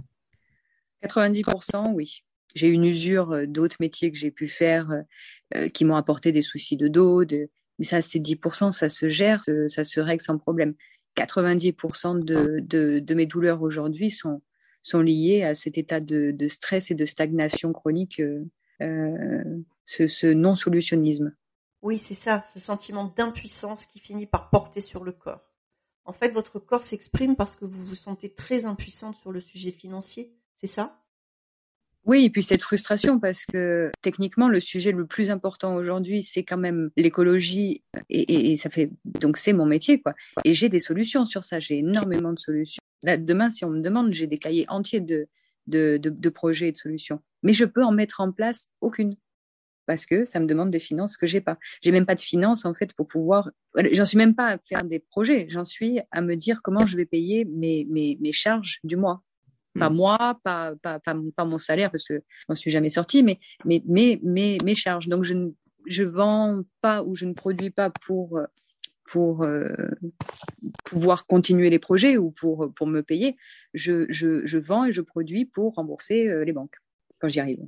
90%, 1.01 1.93
oui. 1.93 2.23
J'ai 2.55 2.67
une 2.67 2.83
usure 2.83 3.47
d'autres 3.47 3.77
métiers 3.79 4.11
que 4.11 4.17
j'ai 4.17 4.31
pu 4.31 4.49
faire 4.49 4.89
euh, 5.53 5.69
qui 5.69 5.85
m'ont 5.85 5.95
apporté 5.95 6.31
des 6.31 6.41
soucis 6.41 6.75
de 6.75 6.87
dos, 6.87 7.23
de... 7.23 7.49
mais 7.77 7.85
ça, 7.85 8.01
c'est 8.01 8.19
10%, 8.19 8.71
ça 8.71 8.89
se 8.89 9.09
gère, 9.09 9.41
ça 9.67 9.83
se 9.83 9.99
règle 9.99 10.21
sans 10.21 10.37
problème. 10.37 10.73
90% 11.15 12.23
de, 12.23 12.59
de, 12.99 13.13
mes 13.13 13.25
douleurs 13.25 13.61
aujourd'hui 13.61 14.11
sont, 14.11 14.41
sont 14.81 15.01
liées 15.01 15.43
à 15.43 15.55
cet 15.55 15.77
état 15.77 15.99
de, 15.99 16.47
stress 16.47 16.91
et 16.91 16.95
de 16.95 17.05
stagnation 17.05 17.73
chronique, 17.73 18.19
euh, 18.19 18.45
euh 18.81 19.43
ce, 19.87 20.07
ce 20.07 20.27
non-solutionnisme. 20.27 21.35
Oui, 21.83 22.01
c'est 22.07 22.15
ça, 22.15 22.41
ce 22.55 22.59
sentiment 22.59 23.13
d'impuissance 23.15 23.85
qui 23.85 23.99
finit 23.99 24.25
par 24.25 24.49
porter 24.49 24.81
sur 24.81 25.03
le 25.03 25.11
corps. 25.11 25.53
En 26.05 26.13
fait, 26.13 26.31
votre 26.31 26.59
corps 26.59 26.81
s'exprime 26.81 27.35
parce 27.35 27.55
que 27.55 27.65
vous 27.65 27.85
vous 27.85 27.95
sentez 27.95 28.33
très 28.33 28.65
impuissante 28.65 29.15
sur 29.17 29.31
le 29.31 29.41
sujet 29.41 29.71
financier, 29.71 30.33
c'est 30.55 30.67
ça? 30.67 30.99
Oui, 32.05 32.25
et 32.25 32.29
puis 32.29 32.43
cette 32.43 32.61
frustration 32.61 33.19
parce 33.19 33.45
que 33.45 33.91
techniquement 34.01 34.47
le 34.47 34.59
sujet 34.59 34.91
le 34.91 35.07
plus 35.07 35.31
important 35.31 35.75
aujourd'hui 35.75 36.21
c'est 36.21 36.43
quand 36.43 36.57
même 36.57 36.91
l'écologie 36.95 37.83
et, 38.09 38.55
ça 38.57 38.69
fait 38.69 38.91
donc 39.05 39.37
c'est 39.37 39.53
mon 39.53 39.65
métier 39.65 39.99
quoi. 39.99 40.13
Et 40.43 40.53
j'ai 40.53 40.69
des 40.69 40.79
solutions 40.79 41.25
sur 41.25 41.43
ça, 41.43 41.59
j'ai 41.59 41.79
énormément 41.79 42.31
de 42.31 42.39
solutions. 42.39 42.81
Là, 43.03 43.17
demain 43.17 43.49
si 43.49 43.65
on 43.65 43.69
me 43.71 43.81
demande, 43.81 44.13
j'ai 44.13 44.27
des 44.27 44.37
cahiers 44.37 44.65
entiers 44.69 45.01
de, 45.01 45.27
de, 45.67 45.97
de, 45.97 46.09
de 46.09 46.29
projets 46.29 46.67
et 46.67 46.71
de 46.71 46.77
solutions, 46.77 47.21
mais 47.41 47.53
je 47.53 47.65
peux 47.65 47.83
en 47.83 47.91
mettre 47.91 48.21
en 48.21 48.31
place 48.31 48.67
aucune 48.81 49.15
parce 49.87 50.05
que 50.05 50.25
ça 50.25 50.39
me 50.39 50.45
demande 50.45 50.71
des 50.71 50.79
finances 50.79 51.17
que 51.17 51.27
j'ai 51.27 51.41
pas. 51.41 51.57
J'ai 51.81 51.91
même 51.91 52.05
pas 52.05 52.15
de 52.15 52.21
finances 52.21 52.65
en 52.65 52.73
fait 52.73 52.93
pour 52.93 53.07
pouvoir. 53.07 53.51
J'en 53.91 54.05
suis 54.05 54.17
même 54.17 54.35
pas 54.35 54.47
à 54.47 54.57
faire 54.57 54.83
des 54.83 54.99
projets. 54.99 55.47
J'en 55.49 55.65
suis 55.65 55.99
à 56.11 56.21
me 56.21 56.35
dire 56.35 56.61
comment 56.63 56.85
je 56.85 56.97
vais 56.97 57.05
payer 57.05 57.45
mes, 57.45 57.85
mes, 57.89 58.17
mes 58.19 58.31
charges 58.31 58.79
du 58.83 58.95
mois. 58.95 59.21
Pas 59.77 59.89
mm. 59.89 59.95
moi, 59.95 60.39
pas, 60.43 60.73
pas, 60.81 60.99
pas, 60.99 61.45
mon 61.45 61.59
salaire, 61.59 61.91
parce 61.91 62.05
que 62.05 62.15
je 62.15 62.45
n'en 62.49 62.55
suis 62.55 62.71
jamais 62.71 62.89
sortie, 62.89 63.23
mais, 63.23 63.39
mais, 63.65 63.81
mais, 63.85 64.19
mais 64.23 64.57
mes 64.63 64.75
charges. 64.75 65.07
Donc, 65.07 65.23
je 65.23 65.33
ne 65.33 65.49
je 65.87 66.03
vends 66.03 66.63
pas 66.81 67.03
ou 67.03 67.15
je 67.15 67.25
ne 67.25 67.33
produis 67.33 67.69
pas 67.69 67.89
pour, 67.89 68.39
pour 69.05 69.43
euh, 69.43 69.67
pouvoir 70.83 71.27
continuer 71.27 71.69
les 71.69 71.79
projets 71.79 72.17
ou 72.17 72.31
pour, 72.31 72.73
pour 72.75 72.87
me 72.87 73.01
payer. 73.01 73.37
Je, 73.73 74.05
je, 74.09 74.45
je 74.45 74.57
vends 74.57 74.85
et 74.85 74.93
je 74.93 75.01
produis 75.01 75.45
pour 75.45 75.75
rembourser 75.75 76.27
euh, 76.27 76.43
les 76.43 76.53
banques 76.53 76.77
quand 77.19 77.27
j'y 77.27 77.39
arrive. 77.39 77.67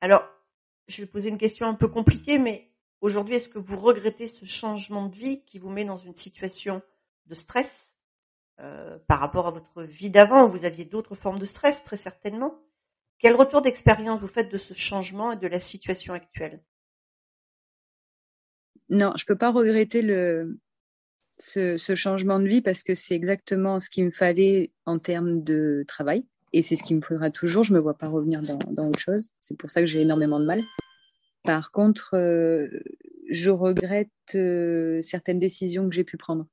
Alors, 0.00 0.24
je 0.88 1.02
vais 1.02 1.06
poser 1.06 1.28
une 1.28 1.38
question 1.38 1.66
un 1.66 1.74
peu 1.74 1.88
compliquée, 1.88 2.38
mais 2.38 2.70
aujourd'hui, 3.00 3.36
est-ce 3.36 3.48
que 3.48 3.58
vous 3.58 3.78
regrettez 3.78 4.26
ce 4.26 4.44
changement 4.44 5.06
de 5.06 5.14
vie 5.14 5.44
qui 5.44 5.58
vous 5.58 5.70
met 5.70 5.84
dans 5.84 5.96
une 5.96 6.16
situation 6.16 6.82
de 7.26 7.34
stress? 7.34 7.89
Euh, 8.60 8.98
par 9.08 9.20
rapport 9.20 9.46
à 9.46 9.50
votre 9.50 9.82
vie 9.82 10.10
d'avant, 10.10 10.46
vous 10.46 10.64
aviez 10.64 10.84
d'autres 10.84 11.14
formes 11.14 11.38
de 11.38 11.46
stress, 11.46 11.82
très 11.84 11.96
certainement. 11.96 12.58
Quel 13.18 13.34
retour 13.34 13.62
d'expérience 13.62 14.20
vous 14.20 14.28
faites 14.28 14.50
de 14.50 14.58
ce 14.58 14.74
changement 14.74 15.32
et 15.32 15.36
de 15.36 15.46
la 15.46 15.58
situation 15.58 16.14
actuelle? 16.14 16.62
Non, 18.88 19.12
je 19.16 19.24
ne 19.24 19.26
peux 19.26 19.38
pas 19.38 19.52
regretter 19.52 20.02
le, 20.02 20.58
ce, 21.38 21.94
changement 21.94 22.40
de 22.40 22.48
vie 22.48 22.60
parce 22.60 22.82
que 22.82 22.94
c'est 22.94 23.14
exactement 23.14 23.80
ce 23.80 23.88
qu'il 23.88 24.04
me 24.04 24.10
fallait 24.10 24.72
en 24.84 24.98
termes 24.98 25.42
de 25.42 25.84
travail. 25.86 26.24
Et 26.52 26.62
c'est 26.62 26.76
ce 26.76 26.82
qu'il 26.82 26.96
me 26.96 27.02
faudra 27.02 27.30
toujours. 27.30 27.62
Je 27.62 27.72
ne 27.72 27.78
me 27.78 27.82
vois 27.82 27.96
pas 27.96 28.08
revenir 28.08 28.42
dans, 28.42 28.58
dans 28.72 28.88
autre 28.88 28.98
chose. 28.98 29.30
C'est 29.40 29.56
pour 29.56 29.70
ça 29.70 29.80
que 29.80 29.86
j'ai 29.86 30.00
énormément 30.00 30.40
de 30.40 30.46
mal. 30.46 30.60
Par 31.44 31.70
contre, 31.70 32.14
euh, 32.14 32.68
je 33.30 33.50
regrette 33.50 34.10
euh, 34.34 35.00
certaines 35.02 35.38
décisions 35.38 35.88
que 35.88 35.94
j'ai 35.94 36.04
pu 36.04 36.16
prendre 36.16 36.46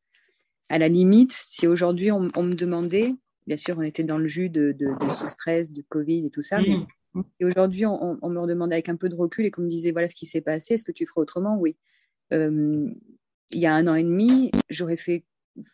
à 0.70 0.78
la 0.78 0.88
limite, 0.90 1.32
si 1.32 1.68
aujourd'hui 1.68 2.12
on, 2.12 2.22
me 2.22 2.54
demandait, 2.54 3.14
bien 3.46 3.58
sûr, 3.58 3.78
on 3.78 3.82
était 3.82 4.04
dans 4.04 4.18
le 4.18 4.28
jus 4.28 4.50
de, 4.50 4.74
de, 4.74 4.88
ce 5.20 5.28
stress, 5.28 5.72
de 5.72 5.84
Covid 5.88 6.26
et 6.26 6.30
tout 6.30 6.42
ça, 6.42 6.60
mais 6.60 6.78
et 7.40 7.46
aujourd'hui 7.46 7.86
on, 7.86 8.20
on, 8.22 8.30
me 8.30 8.40
redemandait 8.40 8.76
avec 8.76 8.90
un 8.90 8.96
peu 8.96 9.10
de 9.10 9.16
recul 9.16 9.46
et 9.46 9.52
qu'on 9.52 9.64
me 9.64 9.70
disait 9.70 9.92
voilà 9.92 10.08
ce 10.08 10.14
qui 10.14 10.26
s'est 10.26 10.42
passé, 10.42 10.76
est-ce 10.76 10.84
que 10.84 10.92
tu 10.92 11.08
ferais 11.08 11.22
autrement? 11.22 11.58
Oui. 11.58 11.76
Euh, 12.34 12.88
il 13.50 13.60
y 13.60 13.66
a 13.66 13.74
un 13.74 13.88
an 13.88 13.96
et 13.96 14.04
demi, 14.04 14.52
j'aurais 14.70 14.98
fait, 14.98 15.24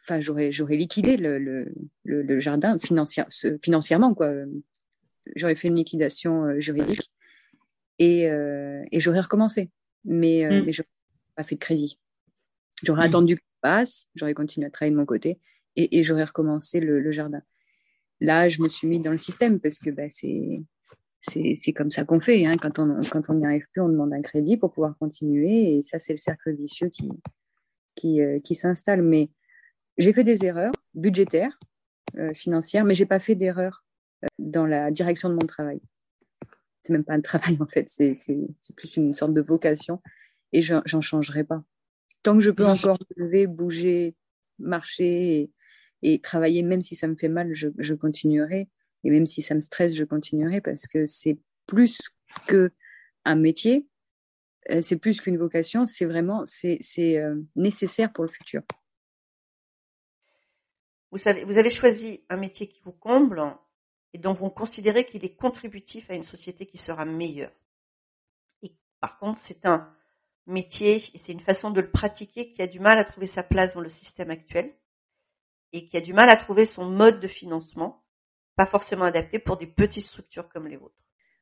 enfin 0.04 0.20
j'aurais 0.20 0.52
j'aurais 0.52 0.78
liquidé 0.78 1.18
le, 1.18 1.40
le, 1.40 1.74
le, 2.04 2.40
jardin 2.40 2.78
financière, 2.80 3.28
financièrement 3.62 4.14
quoi. 4.14 4.32
J'aurais 5.36 5.56
fait 5.56 5.70
une 5.70 5.76
liquidation 5.76 6.46
euh, 6.46 6.60
juridique 6.60 7.10
et, 7.98 8.30
euh, 8.30 8.84
et 8.92 9.00
j'aurais 9.00 9.22
recommencé, 9.22 9.70
mais 10.06 10.46
euh, 10.46 10.62
mmh. 10.62 10.66
mais 10.66 10.74
j'aurais 10.74 10.90
pas 11.36 11.44
fait 11.44 11.56
de 11.56 11.60
crédit. 11.60 12.00
J'aurais 12.84 13.02
mmh. 13.02 13.10
attendu 13.10 13.40
j'aurais 14.16 14.34
continué 14.34 14.68
à 14.68 14.70
travailler 14.70 14.92
de 14.94 15.00
mon 15.00 15.06
côté 15.06 15.40
et, 15.76 16.04
j'aurais 16.04 16.26
recommencé 16.26 16.80
le, 16.80 17.12
jardin. 17.12 17.42
Là, 18.20 18.50
je 18.50 18.62
me 18.62 18.70
suis 18.70 18.88
mis 18.88 19.00
dans 19.00 19.12
le 19.12 19.18
système 19.18 19.60
parce 19.60 19.80
que 19.80 19.90
bah, 19.90 20.08
c'est 20.10 21.74
comme 21.74 21.92
ça 21.92 22.04
qu'on 22.06 22.20
fait. 22.20 22.46
Hein. 22.46 22.54
Quand 22.62 22.80
on 22.80 23.34
n'y 23.34 23.46
arrive 23.46 23.66
plus, 23.72 23.82
on 23.82 23.90
demande 23.90 24.14
un 24.14 24.22
crédit 24.22 24.58
pour 24.58 24.72
pouvoir 24.72 24.98
continuer 24.98 25.76
et 25.76 25.82
ça, 25.82 26.00
c'est 26.00 26.14
le 26.14 26.18
cercle 26.18 26.54
vicieux 26.54 26.90
qui 27.96 28.22
euh, 28.22 28.38
s'installe. 28.54 29.02
Mais 29.02 29.30
j'ai 29.98 30.14
fait 30.14 30.24
des 30.24 30.46
erreurs 30.46 30.74
budgétaires, 30.94 31.58
euh, 32.18 32.34
financières, 32.34 32.86
mais 32.86 32.94
j'ai 32.94 33.06
pas 33.06 33.20
fait 33.20 33.36
d'erreurs 33.36 33.84
euh, 34.24 34.28
dans 34.38 34.68
la 34.68 34.92
direction 34.92 35.30
de 35.30 35.36
mon 35.36 35.48
travail. 35.48 35.82
C'est 36.84 36.94
même 36.94 37.06
pas 37.06 37.14
un 37.14 37.22
travail 37.22 37.58
en 37.60 37.66
fait, 37.66 37.90
c'est 37.90 38.14
plus 38.76 38.98
une 38.98 39.14
sorte 39.14 39.34
de 39.34 39.42
vocation 39.42 40.02
et 40.52 40.62
j'en 40.62 41.02
changerai 41.02 41.44
pas 41.44 41.64
tant 42.24 42.36
que 42.36 42.44
je 42.44 42.52
peux 42.52 42.66
encore 42.66 42.98
lever, 43.16 43.48
bouger, 43.48 44.16
marcher 44.58 45.52
et, 46.02 46.20
travailler, 46.20 46.64
même 46.64 46.82
si 46.82 46.96
ça 46.96 47.08
me 47.08 47.16
fait 47.16 47.30
mal, 47.30 47.54
je, 47.54 47.94
continuerai. 47.94 48.70
Et 49.04 49.12
même 49.12 49.26
si 49.26 49.42
ça 49.42 49.54
me 49.56 49.62
stresse, 49.62 49.96
je 49.96 50.06
continuerai 50.06 50.62
parce 50.62 50.88
que 50.88 51.06
c'est 51.06 51.38
plus 51.68 52.02
que 52.48 52.72
un 53.26 53.36
métier, 53.36 53.86
euh, 54.72 54.82
c'est 54.82 54.98
plus 54.98 55.22
qu'une 55.22 55.38
vocation, 55.38 55.86
c'est 55.86 56.06
vraiment 56.06 56.44
c'est 56.46 56.80
euh, 57.18 57.36
nécessaire 57.56 58.12
pour 58.12 58.24
le 58.24 58.30
futur. 58.30 58.62
Vous 61.12 61.18
savez, 61.18 61.44
vous 61.46 61.60
avez 61.60 61.70
choisi 61.70 62.24
un 62.30 62.38
métier 62.38 62.68
qui 62.68 62.82
vous 62.84 62.94
comble 62.94 63.42
et 64.14 64.18
dont 64.18 64.34
vous 64.34 64.50
considérez 64.50 65.06
qu'il 65.06 65.24
est 65.26 65.36
contributif 65.36 66.10
à 66.10 66.16
une 66.16 66.24
société 66.24 66.66
qui 66.66 66.78
sera 66.78 67.06
meilleure. 67.06 67.52
Et 68.62 68.74
par 69.00 69.20
contre, 69.20 69.40
c'est 69.48 69.66
un 69.66 69.94
métier, 70.48 71.00
c'est 71.00 71.32
une 71.32 71.40
façon 71.40 71.72
de 71.72 71.82
le 71.82 71.92
pratiquer 71.92 72.52
qui 72.52 72.62
a 72.62 72.68
du 72.68 72.80
mal 72.80 73.00
à 73.00 73.06
trouver 73.06 73.28
sa 73.28 73.44
place 73.44 73.74
dans 73.74 73.82
le 73.82 73.90
système 73.90 74.30
actuel 74.30 74.74
et 75.72 75.88
qui 75.88 75.98
a 75.98 76.02
du 76.02 76.14
mal 76.14 76.30
à 76.30 76.36
trouver 76.36 76.66
son 76.66 76.86
mode 76.86 77.20
de 77.20 77.28
financement, 77.28 78.04
pas 78.56 78.66
forcément 78.66 79.06
adapté 79.06 79.40
pour 79.40 79.58
des 79.58 79.68
petites 79.68 80.06
structures 80.06 80.50
comme 80.50 80.68
les 80.68 80.78
vôtres. 80.78 80.96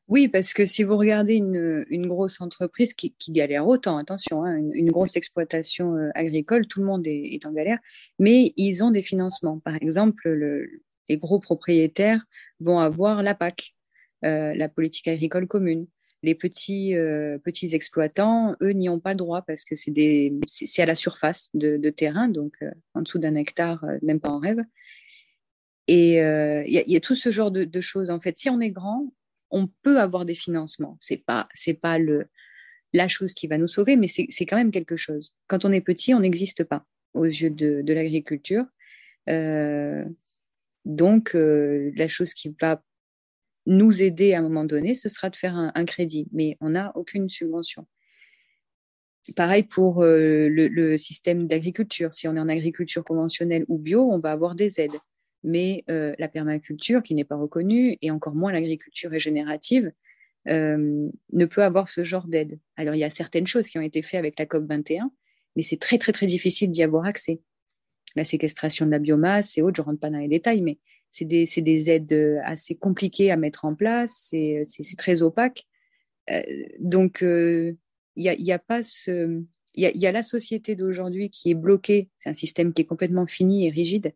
Oui, 0.07 0.27
parce 0.27 0.53
que 0.53 0.65
si 0.65 0.83
vous 0.83 0.97
regardez 0.97 1.35
une, 1.35 2.07
grosse 2.07 2.41
entreprise 2.41 2.93
qui, 2.93 3.13
galère 3.29 3.67
autant, 3.67 3.97
attention, 3.97 4.43
hein, 4.43 4.57
une, 4.73 4.91
grosse 4.91 5.15
exploitation 5.15 5.95
euh, 5.95 6.09
agricole, 6.15 6.67
tout 6.67 6.81
le 6.81 6.85
monde 6.85 7.03
est, 7.05 7.45
en 7.45 7.51
galère, 7.53 7.79
mais 8.19 8.53
ils 8.57 8.83
ont 8.83 8.91
des 8.91 9.03
financements. 9.03 9.59
Par 9.59 9.75
exemple, 9.75 10.29
le, 10.29 10.81
les 11.07 11.17
gros 11.17 11.39
propriétaires 11.39 12.25
vont 12.59 12.79
avoir 12.79 13.23
la 13.23 13.35
PAC, 13.35 13.73
euh, 14.25 14.53
la 14.53 14.67
politique 14.67 15.07
agricole 15.07 15.47
commune 15.47 15.87
les 16.23 16.35
petits 16.35 16.95
euh, 16.95 17.37
petits 17.39 17.73
exploitants, 17.73 18.55
eux, 18.61 18.71
n'y 18.71 18.89
ont 18.89 18.99
pas 18.99 19.11
le 19.11 19.17
droit 19.17 19.41
parce 19.41 19.65
que 19.65 19.75
c'est 19.75 19.91
des 19.91 20.33
c'est 20.45 20.81
à 20.81 20.85
la 20.85 20.95
surface 20.95 21.49
de, 21.53 21.89
terrain, 21.89 22.27
donc 22.27 22.53
euh, 22.61 22.71
en 22.93 23.01
dessous 23.01 23.19
d'un 23.19 23.35
hectare, 23.35 23.83
euh, 23.83 23.97
même 24.01 24.19
pas 24.19 24.29
en 24.29 24.39
rêve. 24.39 24.63
Et 25.87 26.13
il 26.13 26.71
y 26.71 26.95
a, 26.95 26.99
tout 27.01 27.15
ce 27.15 27.31
genre 27.31 27.51
de, 27.51 27.81
choses. 27.81 28.11
En 28.11 28.21
fait, 28.21 28.37
si 28.37 28.49
on 28.49 28.61
est 28.61 28.71
grand, 28.71 29.11
on 29.49 29.67
peut 29.81 29.99
avoir 29.99 30.25
des 30.25 30.35
financements. 30.35 30.95
C'est 31.01 31.17
pas 31.25 31.49
c'est 31.53 31.73
pas 31.73 31.97
le 31.97 32.27
la 32.93 33.07
chose 33.07 33.33
qui 33.33 33.47
va 33.47 33.57
nous 33.57 33.67
sauver, 33.67 33.97
mais 33.97 34.07
c'est 34.07 34.45
quand 34.45 34.57
même 34.57 34.71
quelque 34.71 34.95
chose. 34.95 35.33
Quand 35.47 35.65
on 35.65 35.71
est 35.71 35.81
petit, 35.81 36.13
on 36.13 36.19
n'existe 36.19 36.63
pas 36.63 36.85
aux 37.13 37.25
yeux 37.25 37.49
de 37.49 37.93
l'agriculture. 37.93 38.65
donc, 40.85 41.31
la 41.33 42.07
chose 42.07 42.33
qui 42.33 42.55
va 42.61 42.81
nous 43.65 44.01
aider 44.01 44.33
à 44.33 44.39
un 44.39 44.41
moment 44.41 44.63
donné, 44.63 44.93
ce 44.93 45.09
sera 45.09 45.29
de 45.29 45.35
faire 45.35 45.55
un, 45.55 45.85
crédit, 45.85 46.27
mais 46.31 46.57
on 46.61 46.69
n'a 46.69 46.91
aucune 46.95 47.29
subvention. 47.29 47.85
Pareil 49.35 49.63
pour 49.63 50.01
euh, 50.01 50.47
le, 50.49 50.97
système 50.97 51.47
d'agriculture. 51.47 52.13
Si 52.13 52.27
on 52.27 52.35
est 52.35 52.39
en 52.39 52.49
agriculture 52.49 53.03
conventionnelle 53.03 53.65
ou 53.67 53.77
bio, 53.77 54.01
on 54.01 54.19
va 54.19 54.31
avoir 54.31 54.55
des 54.55 54.81
aides. 54.81 54.97
Mais 55.43 55.83
euh, 55.89 56.13
la 56.17 56.27
permaculture, 56.27 57.03
qui 57.03 57.15
n'est 57.15 57.23
pas 57.23 57.35
reconnue, 57.35 57.97
et 58.01 58.11
encore 58.11 58.35
moins 58.35 58.51
l'agriculture 58.51 59.11
régénérative, 59.11 59.91
euh, 60.47 61.09
ne 61.33 61.45
peut 61.45 61.63
avoir 61.63 61.87
ce 61.87 62.03
genre 62.03 62.27
d'aide. 62.27 62.59
Alors, 62.75 62.95
il 62.95 62.99
y 62.99 63.03
a 63.03 63.11
certaines 63.11 63.47
choses 63.47 63.67
qui 63.67 63.77
ont 63.77 63.83
été 63.83 64.01
faites 64.01 64.19
avec 64.19 64.39
la 64.39 64.47
COP 64.47 64.65
21, 64.67 65.11
mais 65.55 65.61
c'est 65.61 65.77
très, 65.77 65.99
très, 65.99 66.11
très 66.11 66.25
difficile 66.25 66.71
d'y 66.71 66.81
avoir 66.81 67.05
accès. 67.05 67.41
La 68.15 68.23
séquestration 68.23 68.85
de 68.87 68.91
la 68.91 68.99
biomasse 68.99 69.57
et 69.57 69.61
autres, 69.61 69.77
je 69.77 69.81
rentre 69.83 69.99
pas 69.99 70.09
dans 70.09 70.17
les 70.17 70.27
détails, 70.27 70.61
mais 70.61 70.79
c'est 71.11 71.25
des, 71.25 71.45
des, 71.45 71.91
aides 71.91 72.13
euh, 72.13 72.39
assez 72.43 72.75
compliquées 72.75 73.31
à 73.31 73.37
mettre 73.37 73.65
en 73.65 73.75
place, 73.75 74.29
c'est 74.31 74.97
très 74.97 75.21
opaque. 75.21 75.65
Euh, 76.29 76.41
donc, 76.79 77.19
il 77.21 77.27
euh, 77.27 77.73
a, 78.17 78.33
y 78.33 78.51
a, 78.51 78.59
pas 78.59 78.81
ce, 78.81 79.43
il 79.73 79.91
y, 79.95 80.07
a 80.07 80.11
la 80.11 80.23
société 80.23 80.75
d'aujourd'hui 80.75 81.29
qui 81.29 81.51
est 81.51 81.55
bloquée, 81.55 82.09
c'est 82.15 82.29
un 82.29 82.33
système 82.33 82.73
qui 82.73 82.81
est 82.81 82.85
complètement 82.85 83.27
fini 83.27 83.67
et 83.67 83.69
rigide, 83.69 84.13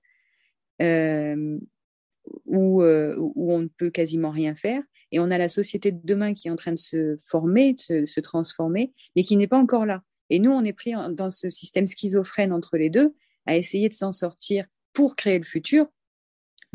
euh, 0.81 1.57
où, 2.45 2.81
euh, 2.81 3.15
où 3.17 3.53
on 3.53 3.59
ne 3.59 3.67
peut 3.67 3.89
quasiment 3.89 4.31
rien 4.31 4.55
faire. 4.55 4.81
Et 5.11 5.19
on 5.19 5.31
a 5.31 5.37
la 5.37 5.49
société 5.49 5.91
de 5.91 5.99
demain 6.03 6.33
qui 6.33 6.47
est 6.47 6.51
en 6.51 6.55
train 6.55 6.73
de 6.73 6.79
se 6.79 7.17
former, 7.25 7.75
de 7.89 8.05
se 8.05 8.19
transformer, 8.19 8.93
mais 9.15 9.23
qui 9.23 9.37
n'est 9.37 9.47
pas 9.47 9.59
encore 9.59 9.85
là. 9.85 10.01
Et 10.29 10.39
nous, 10.39 10.51
on 10.51 10.63
est 10.63 10.73
pris 10.73 10.93
dans 11.11 11.29
ce 11.29 11.49
système 11.49 11.87
schizophrène 11.87 12.51
entre 12.51 12.77
les 12.77 12.89
deux, 12.89 13.13
à 13.45 13.55
essayer 13.55 13.89
de 13.89 13.93
s'en 13.93 14.11
sortir 14.11 14.65
pour 14.91 15.15
créer 15.15 15.37
le 15.37 15.45
futur, 15.45 15.87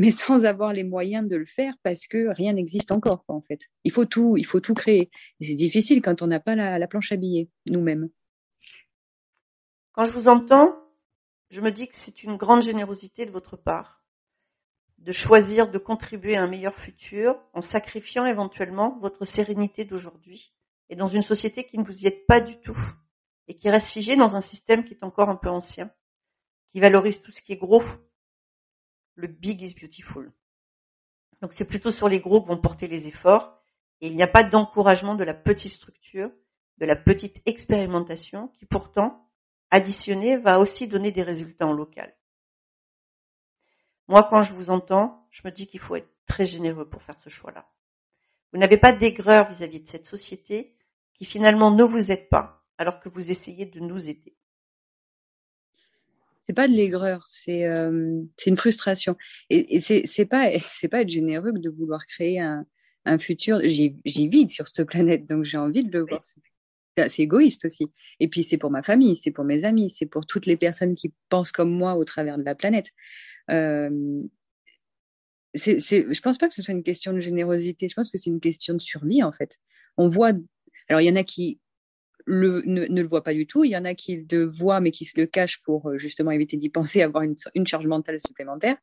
mais 0.00 0.10
sans 0.10 0.46
avoir 0.46 0.72
les 0.72 0.84
moyens 0.84 1.28
de 1.28 1.36
le 1.36 1.46
faire 1.46 1.74
parce 1.82 2.06
que 2.06 2.28
rien 2.34 2.54
n'existe 2.54 2.90
encore, 2.90 3.24
en 3.28 3.42
fait. 3.42 3.68
Il 3.84 3.92
faut 3.92 4.06
tout, 4.06 4.36
il 4.36 4.46
faut 4.46 4.60
tout 4.60 4.74
créer. 4.74 5.10
Et 5.40 5.44
c'est 5.44 5.54
difficile 5.54 6.00
quand 6.02 6.22
on 6.22 6.26
n'a 6.26 6.40
pas 6.40 6.54
la, 6.54 6.78
la 6.78 6.86
planche 6.86 7.12
à 7.12 7.16
billets, 7.16 7.50
nous-mêmes. 7.68 8.08
Quand 9.92 10.04
je 10.04 10.12
vous 10.12 10.28
entends, 10.28 10.74
je 11.50 11.60
me 11.60 11.70
dis 11.70 11.88
que 11.88 11.96
c'est 11.96 12.22
une 12.22 12.36
grande 12.36 12.62
générosité 12.62 13.26
de 13.26 13.30
votre 13.30 13.56
part 13.56 14.00
de 15.00 15.12
choisir 15.12 15.70
de 15.70 15.78
contribuer 15.78 16.36
à 16.36 16.42
un 16.42 16.48
meilleur 16.48 16.74
futur 16.74 17.34
en 17.54 17.62
sacrifiant 17.62 18.26
éventuellement 18.26 18.98
votre 19.00 19.24
sérénité 19.24 19.84
d'aujourd'hui 19.84 20.52
et 20.90 20.96
dans 20.96 21.06
une 21.06 21.22
société 21.22 21.64
qui 21.64 21.78
ne 21.78 21.84
vous 21.84 22.04
y 22.04 22.06
aide 22.06 22.26
pas 22.26 22.40
du 22.40 22.60
tout 22.60 22.76
et 23.48 23.56
qui 23.56 23.70
reste 23.70 23.88
figée 23.88 24.16
dans 24.16 24.36
un 24.36 24.40
système 24.40 24.84
qui 24.84 24.94
est 24.94 25.04
encore 25.04 25.30
un 25.30 25.36
peu 25.36 25.48
ancien, 25.48 25.90
qui 26.70 26.80
valorise 26.80 27.22
tout 27.22 27.32
ce 27.32 27.42
qui 27.42 27.52
est 27.52 27.56
gros. 27.56 27.82
Le 29.14 29.28
big 29.28 29.62
is 29.62 29.74
beautiful. 29.74 30.32
Donc 31.40 31.52
c'est 31.52 31.66
plutôt 31.66 31.90
sur 31.90 32.08
les 32.08 32.20
gros 32.20 32.42
que 32.42 32.48
vont 32.48 32.60
porter 32.60 32.86
les 32.86 33.06
efforts 33.06 33.60
et 34.00 34.08
il 34.08 34.16
n'y 34.16 34.22
a 34.22 34.28
pas 34.28 34.44
d'encouragement 34.44 35.14
de 35.14 35.24
la 35.24 35.34
petite 35.34 35.72
structure, 35.72 36.30
de 36.78 36.86
la 36.86 36.96
petite 36.96 37.40
expérimentation 37.46 38.48
qui 38.48 38.66
pourtant 38.66 39.26
additionné 39.70 40.38
va 40.38 40.58
aussi 40.58 40.88
donner 40.88 41.12
des 41.12 41.22
résultats 41.22 41.66
en 41.66 41.72
local. 41.72 42.14
Moi, 44.08 44.26
quand 44.28 44.42
je 44.42 44.54
vous 44.54 44.70
entends, 44.70 45.26
je 45.30 45.42
me 45.44 45.52
dis 45.52 45.66
qu'il 45.66 45.80
faut 45.80 45.96
être 45.96 46.10
très 46.26 46.44
généreux 46.44 46.88
pour 46.88 47.02
faire 47.02 47.18
ce 47.18 47.28
choix-là. 47.28 47.66
Vous 48.52 48.58
n'avez 48.58 48.78
pas 48.78 48.92
d'aigreur 48.92 49.48
vis-à-vis 49.48 49.82
de 49.82 49.86
cette 49.86 50.06
société 50.06 50.74
qui 51.14 51.24
finalement 51.24 51.70
ne 51.70 51.84
vous 51.84 52.10
aide 52.10 52.28
pas 52.28 52.64
alors 52.78 52.98
que 53.00 53.08
vous 53.08 53.30
essayez 53.30 53.66
de 53.66 53.78
nous 53.78 54.08
aider. 54.08 54.36
C'est 56.50 56.54
pas 56.54 56.66
de 56.66 56.72
l'aigreur, 56.72 57.22
c'est 57.26 57.64
euh, 57.64 58.22
une 58.44 58.56
frustration. 58.56 59.16
Et, 59.50 59.76
et 59.76 59.80
c'est 59.80 60.24
pas 60.24 60.50
c'est 60.72 60.88
pas 60.88 61.02
être 61.02 61.08
généreux 61.08 61.52
que 61.52 61.58
de 61.58 61.70
vouloir 61.70 62.04
créer 62.06 62.40
un, 62.40 62.66
un 63.04 63.18
futur. 63.20 63.60
J'y 63.64 64.00
vis 64.04 64.48
sur 64.48 64.66
cette 64.66 64.88
planète, 64.88 65.26
donc 65.26 65.44
j'ai 65.44 65.58
envie 65.58 65.84
de 65.84 65.92
le 65.92 66.04
voir 66.04 66.22
c'est 67.08 67.22
égoïste 67.22 67.64
aussi. 67.64 67.86
Et 68.18 68.26
puis 68.26 68.42
c'est 68.42 68.58
pour 68.58 68.70
ma 68.70 68.82
famille, 68.82 69.16
c'est 69.16 69.30
pour 69.30 69.44
mes 69.44 69.64
amis, 69.64 69.88
c'est 69.88 70.06
pour 70.06 70.26
toutes 70.26 70.46
les 70.46 70.56
personnes 70.56 70.96
qui 70.96 71.14
pensent 71.28 71.52
comme 71.52 71.70
moi 71.70 71.94
au 71.94 72.04
travers 72.04 72.36
de 72.36 72.42
la 72.42 72.56
planète. 72.56 72.88
Euh, 73.50 74.18
c'est, 75.54 75.78
je 75.80 76.20
pense 76.20 76.36
pas 76.36 76.48
que 76.48 76.54
ce 76.54 76.62
soit 76.62 76.74
une 76.74 76.82
question 76.82 77.12
de 77.12 77.20
générosité, 77.20 77.88
je 77.88 77.94
pense 77.94 78.10
que 78.10 78.18
c'est 78.18 78.28
une 78.28 78.40
question 78.40 78.74
de 78.74 78.80
survie 78.80 79.22
en 79.22 79.32
fait. 79.32 79.58
On 79.96 80.08
voit, 80.08 80.32
alors 80.88 81.00
il 81.00 81.06
y 81.06 81.10
en 81.10 81.16
a 81.16 81.24
qui 81.24 81.60
le, 82.26 82.62
ne, 82.66 82.86
le 82.86 83.08
voient 83.08 83.22
pas 83.22 83.34
du 83.34 83.46
tout, 83.46 83.64
il 83.64 83.70
y 83.70 83.76
en 83.76 83.84
a 83.84 83.94
qui 83.94 84.26
le 84.30 84.44
voient 84.44 84.80
mais 84.80 84.90
qui 84.90 85.04
se 85.04 85.18
le 85.18 85.26
cachent 85.26 85.62
pour 85.62 85.88
euh, 85.88 85.98
justement 85.98 86.30
éviter 86.30 86.56
d'y 86.56 86.68
penser, 86.70 87.02
avoir 87.02 87.24
une, 87.24 87.34
une 87.54 87.66
charge 87.66 87.86
mentale 87.86 88.18
supplémentaire. 88.18 88.76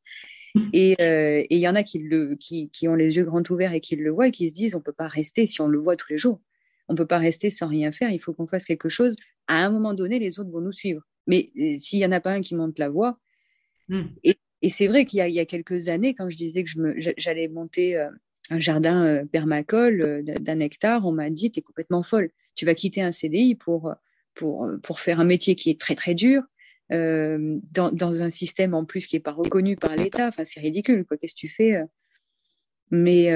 Et, 0.73 0.95
euh, 1.01 1.41
et 1.41 1.55
il 1.55 1.59
y 1.59 1.67
en 1.67 1.75
a 1.75 1.83
qui, 1.83 1.99
le, 1.99 2.35
qui, 2.35 2.71
qui 2.71 2.87
ont 2.87 2.95
les 2.95 3.17
yeux 3.17 3.25
grands 3.25 3.43
ouverts 3.47 3.73
et 3.73 3.79
qui 3.79 3.95
le 3.95 4.09
voient 4.09 4.29
et 4.29 4.31
qui 4.31 4.47
se 4.47 4.53
disent 4.53 4.75
on 4.75 4.81
peut 4.81 4.91
pas 4.91 5.07
rester 5.07 5.45
si 5.45 5.61
on 5.61 5.67
le 5.67 5.77
voit 5.77 5.95
tous 5.95 6.11
les 6.11 6.17
jours 6.17 6.41
on 6.89 6.93
ne 6.93 6.97
peut 6.97 7.05
pas 7.05 7.17
rester 7.17 7.49
sans 7.49 7.67
rien 7.67 7.91
faire, 7.91 8.11
il 8.11 8.19
faut 8.19 8.33
qu'on 8.33 8.47
fasse 8.47 8.65
quelque 8.65 8.89
chose. 8.89 9.15
À 9.47 9.65
un 9.65 9.69
moment 9.69 9.93
donné, 9.93 10.19
les 10.19 10.39
autres 10.39 10.51
vont 10.51 10.61
nous 10.61 10.71
suivre. 10.71 11.01
Mais 11.27 11.49
euh, 11.57 11.75
s'il 11.77 11.99
n'y 11.99 12.05
en 12.05 12.11
a 12.11 12.21
pas 12.21 12.31
un 12.31 12.41
qui 12.41 12.55
monte 12.55 12.79
la 12.79 12.89
voie, 12.89 13.19
hmm. 13.89 14.03
et, 14.23 14.37
c'est 14.69 14.87
vrai 14.87 15.05
qu'il 15.05 15.19
y, 15.19 15.39
a 15.39 15.45
quelques 15.45 15.89
années, 15.89 16.13
quand 16.15 16.29
je 16.29 16.37
disais 16.37 16.63
que 16.63 16.69
j'allais 17.17 17.47
monter 17.47 17.95
un 18.49 18.59
jardin 18.59 19.23
permacole 19.31 20.23
d'un 20.23 20.59
hectare, 20.59 21.05
on 21.05 21.11
m'a 21.11 21.29
dit, 21.29 21.51
tu 21.51 21.59
es 21.59 21.61
complètement 21.61 22.01
folle, 22.01 22.31
tu 22.57 22.65
vas 22.65 22.75
quitter 22.75 23.01
un 23.01 23.13
CDI 23.13 23.55
pour, 23.55 23.93
pour, 24.33 24.67
pour 24.83 24.99
faire 24.99 25.21
un 25.21 25.25
métier 25.25 25.55
qui 25.55 25.69
est 25.69 25.79
très 25.79 25.95
très 25.95 26.13
dur, 26.13 26.43
dans, 26.89 28.21
un 28.21 28.29
système 28.29 28.73
en 28.73 28.83
plus 28.83 29.07
qui 29.07 29.15
n'est 29.15 29.21
pas 29.21 29.31
reconnu 29.31 29.77
par 29.77 29.95
l'État. 29.95 30.27
Enfin, 30.27 30.43
c'est 30.43 30.59
ridicule, 30.59 31.05
quoi. 31.05 31.17
Qu'est-ce 31.17 31.33
que 31.33 31.39
tu 31.39 31.49
fais 31.49 31.81
Mais 32.91 33.31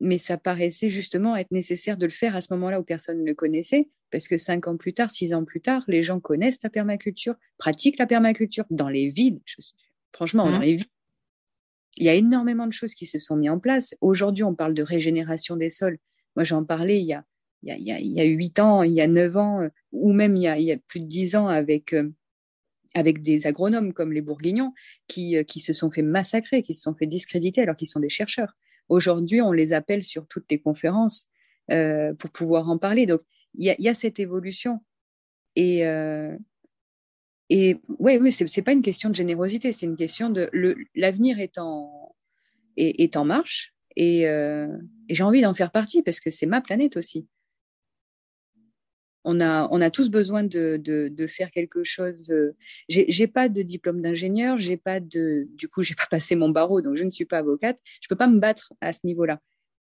mais 0.00 0.18
ça 0.18 0.36
paraissait 0.36 0.90
justement 0.90 1.36
être 1.36 1.50
nécessaire 1.50 1.96
de 1.96 2.04
le 2.04 2.12
faire 2.12 2.36
à 2.36 2.40
ce 2.40 2.52
moment-là 2.54 2.80
où 2.80 2.84
personne 2.84 3.20
ne 3.20 3.24
le 3.24 3.34
connaissait, 3.34 3.88
parce 4.10 4.28
que 4.28 4.36
cinq 4.36 4.68
ans 4.68 4.76
plus 4.76 4.92
tard, 4.92 5.10
six 5.10 5.32
ans 5.32 5.44
plus 5.44 5.60
tard, 5.60 5.84
les 5.88 6.02
gens 6.02 6.20
connaissent 6.20 6.62
la 6.62 6.70
permaculture, 6.70 7.34
pratiquent 7.58 7.98
la 7.98 8.06
permaculture 8.06 8.64
dans 8.70 8.88
les 8.88 9.08
villes. 9.08 9.40
franchement, 10.12 10.50
dans 10.50 10.58
mmh. 10.58 10.62
les 10.62 10.74
villes, 10.76 10.86
il 11.98 12.04
y 12.04 12.08
a 12.10 12.14
énormément 12.14 12.66
de 12.66 12.72
choses 12.72 12.94
qui 12.94 13.06
se 13.06 13.18
sont 13.18 13.36
mises 13.36 13.50
en 13.50 13.58
place. 13.58 13.96
Aujourd'hui, 14.02 14.44
on 14.44 14.54
parle 14.54 14.74
de 14.74 14.82
régénération 14.82 15.56
des 15.56 15.70
sols. 15.70 15.98
Moi, 16.34 16.44
j'en 16.44 16.62
parlais 16.62 17.00
il 17.00 17.06
y 17.06 17.14
a 17.14 17.24
il 17.74 18.14
y 18.14 18.20
a, 18.20 18.24
huit 18.24 18.58
ans, 18.58 18.82
il 18.82 18.92
y 18.92 19.00
a 19.00 19.06
neuf 19.06 19.36
ans, 19.36 19.62
euh, 19.62 19.68
ou 19.92 20.12
même 20.12 20.36
il 20.36 20.42
y 20.42 20.72
a, 20.72 20.76
plus 20.76 21.00
de 21.00 21.06
dix 21.06 21.36
ans 21.36 21.48
avec 21.48 21.92
euh, 21.92 22.10
avec 22.94 23.20
des 23.20 23.46
agronomes 23.46 23.92
comme 23.92 24.12
les 24.12 24.22
Bourguignons 24.22 24.72
qui, 25.06 25.36
euh, 25.36 25.42
qui 25.42 25.60
se 25.60 25.74
sont 25.74 25.90
fait 25.90 26.02
massacrer, 26.02 26.62
qui 26.62 26.72
se 26.72 26.82
sont 26.82 26.94
fait 26.94 27.06
discréditer 27.06 27.60
alors 27.60 27.76
qu'ils 27.76 27.88
sont 27.88 28.00
des 28.00 28.08
chercheurs. 28.08 28.56
Aujourd'hui, 28.88 29.42
on 29.42 29.52
les 29.52 29.72
appelle 29.72 30.02
sur 30.02 30.26
toutes 30.28 30.50
les 30.50 30.60
conférences 30.60 31.28
pour 31.68 32.30
pouvoir 32.30 32.70
en 32.70 32.78
parler. 32.78 33.06
Donc, 33.06 33.22
il 33.54 33.74
y 33.76 33.88
a, 33.88 33.94
cette 33.94 34.20
évolution. 34.20 34.78
Et, 35.56 35.84
euh, 35.84 36.38
et 37.50 37.78
ouais, 37.98 38.18
oui, 38.18 38.30
c'est 38.30 38.62
pas 38.62 38.72
une 38.72 38.82
question 38.82 39.10
de 39.10 39.16
générosité, 39.16 39.72
c'est 39.72 39.86
une 39.86 39.96
question 39.96 40.30
de 40.30 40.48
l'avenir 40.94 41.40
est 41.40 41.58
en, 41.58 42.14
est, 42.76 43.16
en 43.16 43.24
marche 43.24 43.74
et 43.96 44.26
j'ai 45.10 45.22
envie 45.24 45.42
d'en 45.42 45.54
faire 45.54 45.72
partie 45.72 46.02
parce 46.02 46.20
que 46.20 46.30
c'est 46.30 46.46
ma 46.46 46.60
planète 46.60 46.96
aussi 46.96 47.26
on 49.26 49.40
a, 49.40 49.66
on 49.72 49.80
a 49.80 49.90
tous 49.90 50.08
besoin 50.08 50.44
de, 50.44 51.26
faire 51.28 51.50
quelque 51.50 51.82
chose. 51.84 52.32
J'ai 52.88 53.26
pas 53.26 53.48
de 53.48 53.60
diplôme 53.62 54.00
d'ingénieur, 54.00 54.56
j'ai 54.56 54.76
pas 54.76 55.00
de, 55.00 55.48
du 55.54 55.68
coup, 55.68 55.82
j'ai 55.82 55.94
pas 55.94 56.06
passé 56.08 56.36
mon 56.36 56.48
barreau, 56.48 56.80
donc 56.80 56.96
je 56.96 57.04
ne 57.04 57.10
suis 57.10 57.26
pas 57.26 57.38
avocate. 57.38 57.78
Je 58.00 58.08
peux 58.08 58.16
pas 58.16 58.28
me 58.28 58.38
battre 58.38 58.72
à 58.80 58.92
ce 58.92 59.00
niveau-là. 59.04 59.40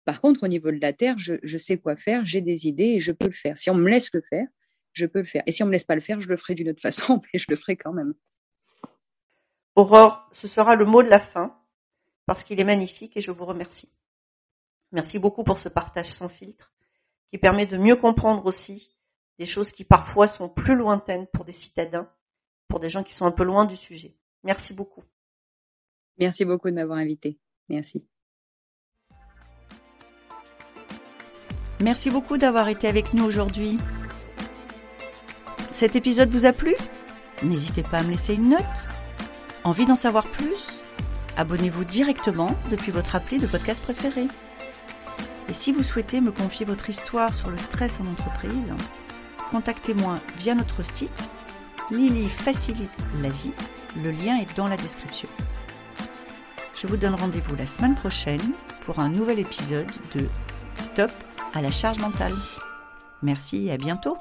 Par 0.07 0.20
contre, 0.20 0.44
au 0.44 0.49
niveau 0.49 0.70
de 0.70 0.81
la 0.81 0.92
terre, 0.92 1.18
je, 1.18 1.35
je 1.42 1.59
sais 1.59 1.77
quoi 1.77 1.96
faire, 1.96 2.25
j'ai 2.25 2.40
des 2.40 2.66
idées 2.66 2.94
et 2.96 3.01
je 3.01 3.12
peux 3.12 3.27
le 3.27 3.35
faire. 3.35 3.59
Si 3.59 3.70
on 3.70 3.75
me 3.75 3.90
laisse 3.90 4.12
le 4.14 4.22
faire, 4.22 4.46
je 4.92 5.05
peux 5.05 5.18
le 5.18 5.27
faire. 5.27 5.42
Et 5.46 5.53
si 5.53 5.62
on 5.62 5.66
me 5.66 5.72
laisse 5.72 5.85
pas 5.85 5.96
le 5.96 6.01
faire, 6.01 6.20
je 6.20 6.29
le 6.29 6.37
ferai 6.37 6.55
d'une 6.55 6.70
autre 6.70 6.81
façon, 6.88 7.20
mais 7.33 7.38
je 7.38 7.46
le 7.51 7.57
ferai 7.57 7.77
quand 7.77 7.92
même. 7.92 8.14
Aurore, 9.75 10.29
ce 10.33 10.49
sera 10.49 10.75
le 10.75 10.87
mot 10.87 11.03
de 11.03 11.11
la 11.11 11.20
fin 11.20 11.55
parce 12.25 12.42
qu'il 12.44 12.59
est 12.59 12.64
magnifique 12.64 13.16
et 13.16 13.20
je 13.20 13.31
vous 13.31 13.44
remercie. 13.44 13.92
Merci 14.92 15.18
beaucoup 15.18 15.44
pour 15.44 15.59
ce 15.59 15.68
partage 15.68 16.11
sans 16.12 16.31
filtre 16.31 16.72
qui 17.31 17.38
permet 17.38 17.66
de 17.66 17.77
mieux 17.77 17.96
comprendre 17.96 18.46
aussi 18.46 18.95
des 19.38 19.46
choses 19.46 19.72
qui 19.72 19.85
parfois 19.85 20.27
sont 20.27 20.49
plus 20.49 20.77
lointaines 20.77 21.27
pour 21.33 21.44
des 21.44 21.53
citadins, 21.53 22.09
pour 22.68 22.81
des 22.81 22.88
gens 22.88 23.03
qui 23.03 23.14
sont 23.14 23.27
un 23.27 23.33
peu 23.33 23.44
loin 23.44 23.64
du 23.64 23.77
sujet. 23.77 24.16
Merci 24.42 24.75
beaucoup. 24.75 25.05
Merci 26.18 26.44
beaucoup 26.44 26.70
de 26.70 26.75
m'avoir 26.75 26.99
invité. 26.99 27.38
Merci. 27.68 28.07
Merci 31.81 32.11
beaucoup 32.11 32.38
d'avoir 32.38 32.68
été 32.68 32.88
avec 32.88 33.12
nous 33.12 33.25
aujourd'hui. 33.25 33.77
Cet 35.72 35.94
épisode 35.94 36.31
vous 36.31 36.46
a 36.46 36.55
plu? 36.55 36.75
N'hésitez 37.42 37.83
pas 37.83 37.99
à 37.99 38.03
me 38.03 38.11
laisser 38.11 38.35
une 38.35 38.49
note. 38.49 38.88
Envie 39.62 39.85
d'en 39.85 39.94
savoir 39.94 40.27
plus? 40.31 40.83
Abonnez-vous 41.37 41.85
directement 41.85 42.57
depuis 42.70 42.92
votre 42.92 43.14
appli 43.14 43.38
de 43.38 43.46
podcast 43.46 43.83
préféré. 43.83 44.27
Et 45.51 45.53
si 45.53 45.70
vous 45.70 45.83
souhaitez 45.83 46.22
me 46.22 46.33
confier 46.33 46.64
votre 46.64 46.88
histoire 46.88 47.35
sur 47.35 47.51
le 47.51 47.59
stress 47.59 48.01
en 48.01 48.07
entreprise, 48.07 48.72
contactez-moi 49.50 50.18
via 50.38 50.54
notre 50.54 50.82
site. 50.82 51.30
Lily 51.90 52.28
facilite 52.28 52.96
la 53.22 53.28
vie. 53.28 53.52
Le 54.02 54.11
lien 54.11 54.37
est 54.37 54.56
dans 54.56 54.68
la 54.68 54.76
description. 54.76 55.28
Je 56.78 56.87
vous 56.87 56.96
donne 56.96 57.14
rendez-vous 57.14 57.56
la 57.56 57.66
semaine 57.66 57.94
prochaine 57.94 58.52
pour 58.82 58.98
un 58.98 59.09
nouvel 59.09 59.38
épisode 59.38 59.90
de 60.14 60.28
Stop 60.76 61.11
à 61.54 61.62
la 61.62 61.70
charge 61.70 61.98
mentale. 61.98 62.35
Merci 63.22 63.68
et 63.68 63.72
à 63.72 63.76
bientôt 63.76 64.18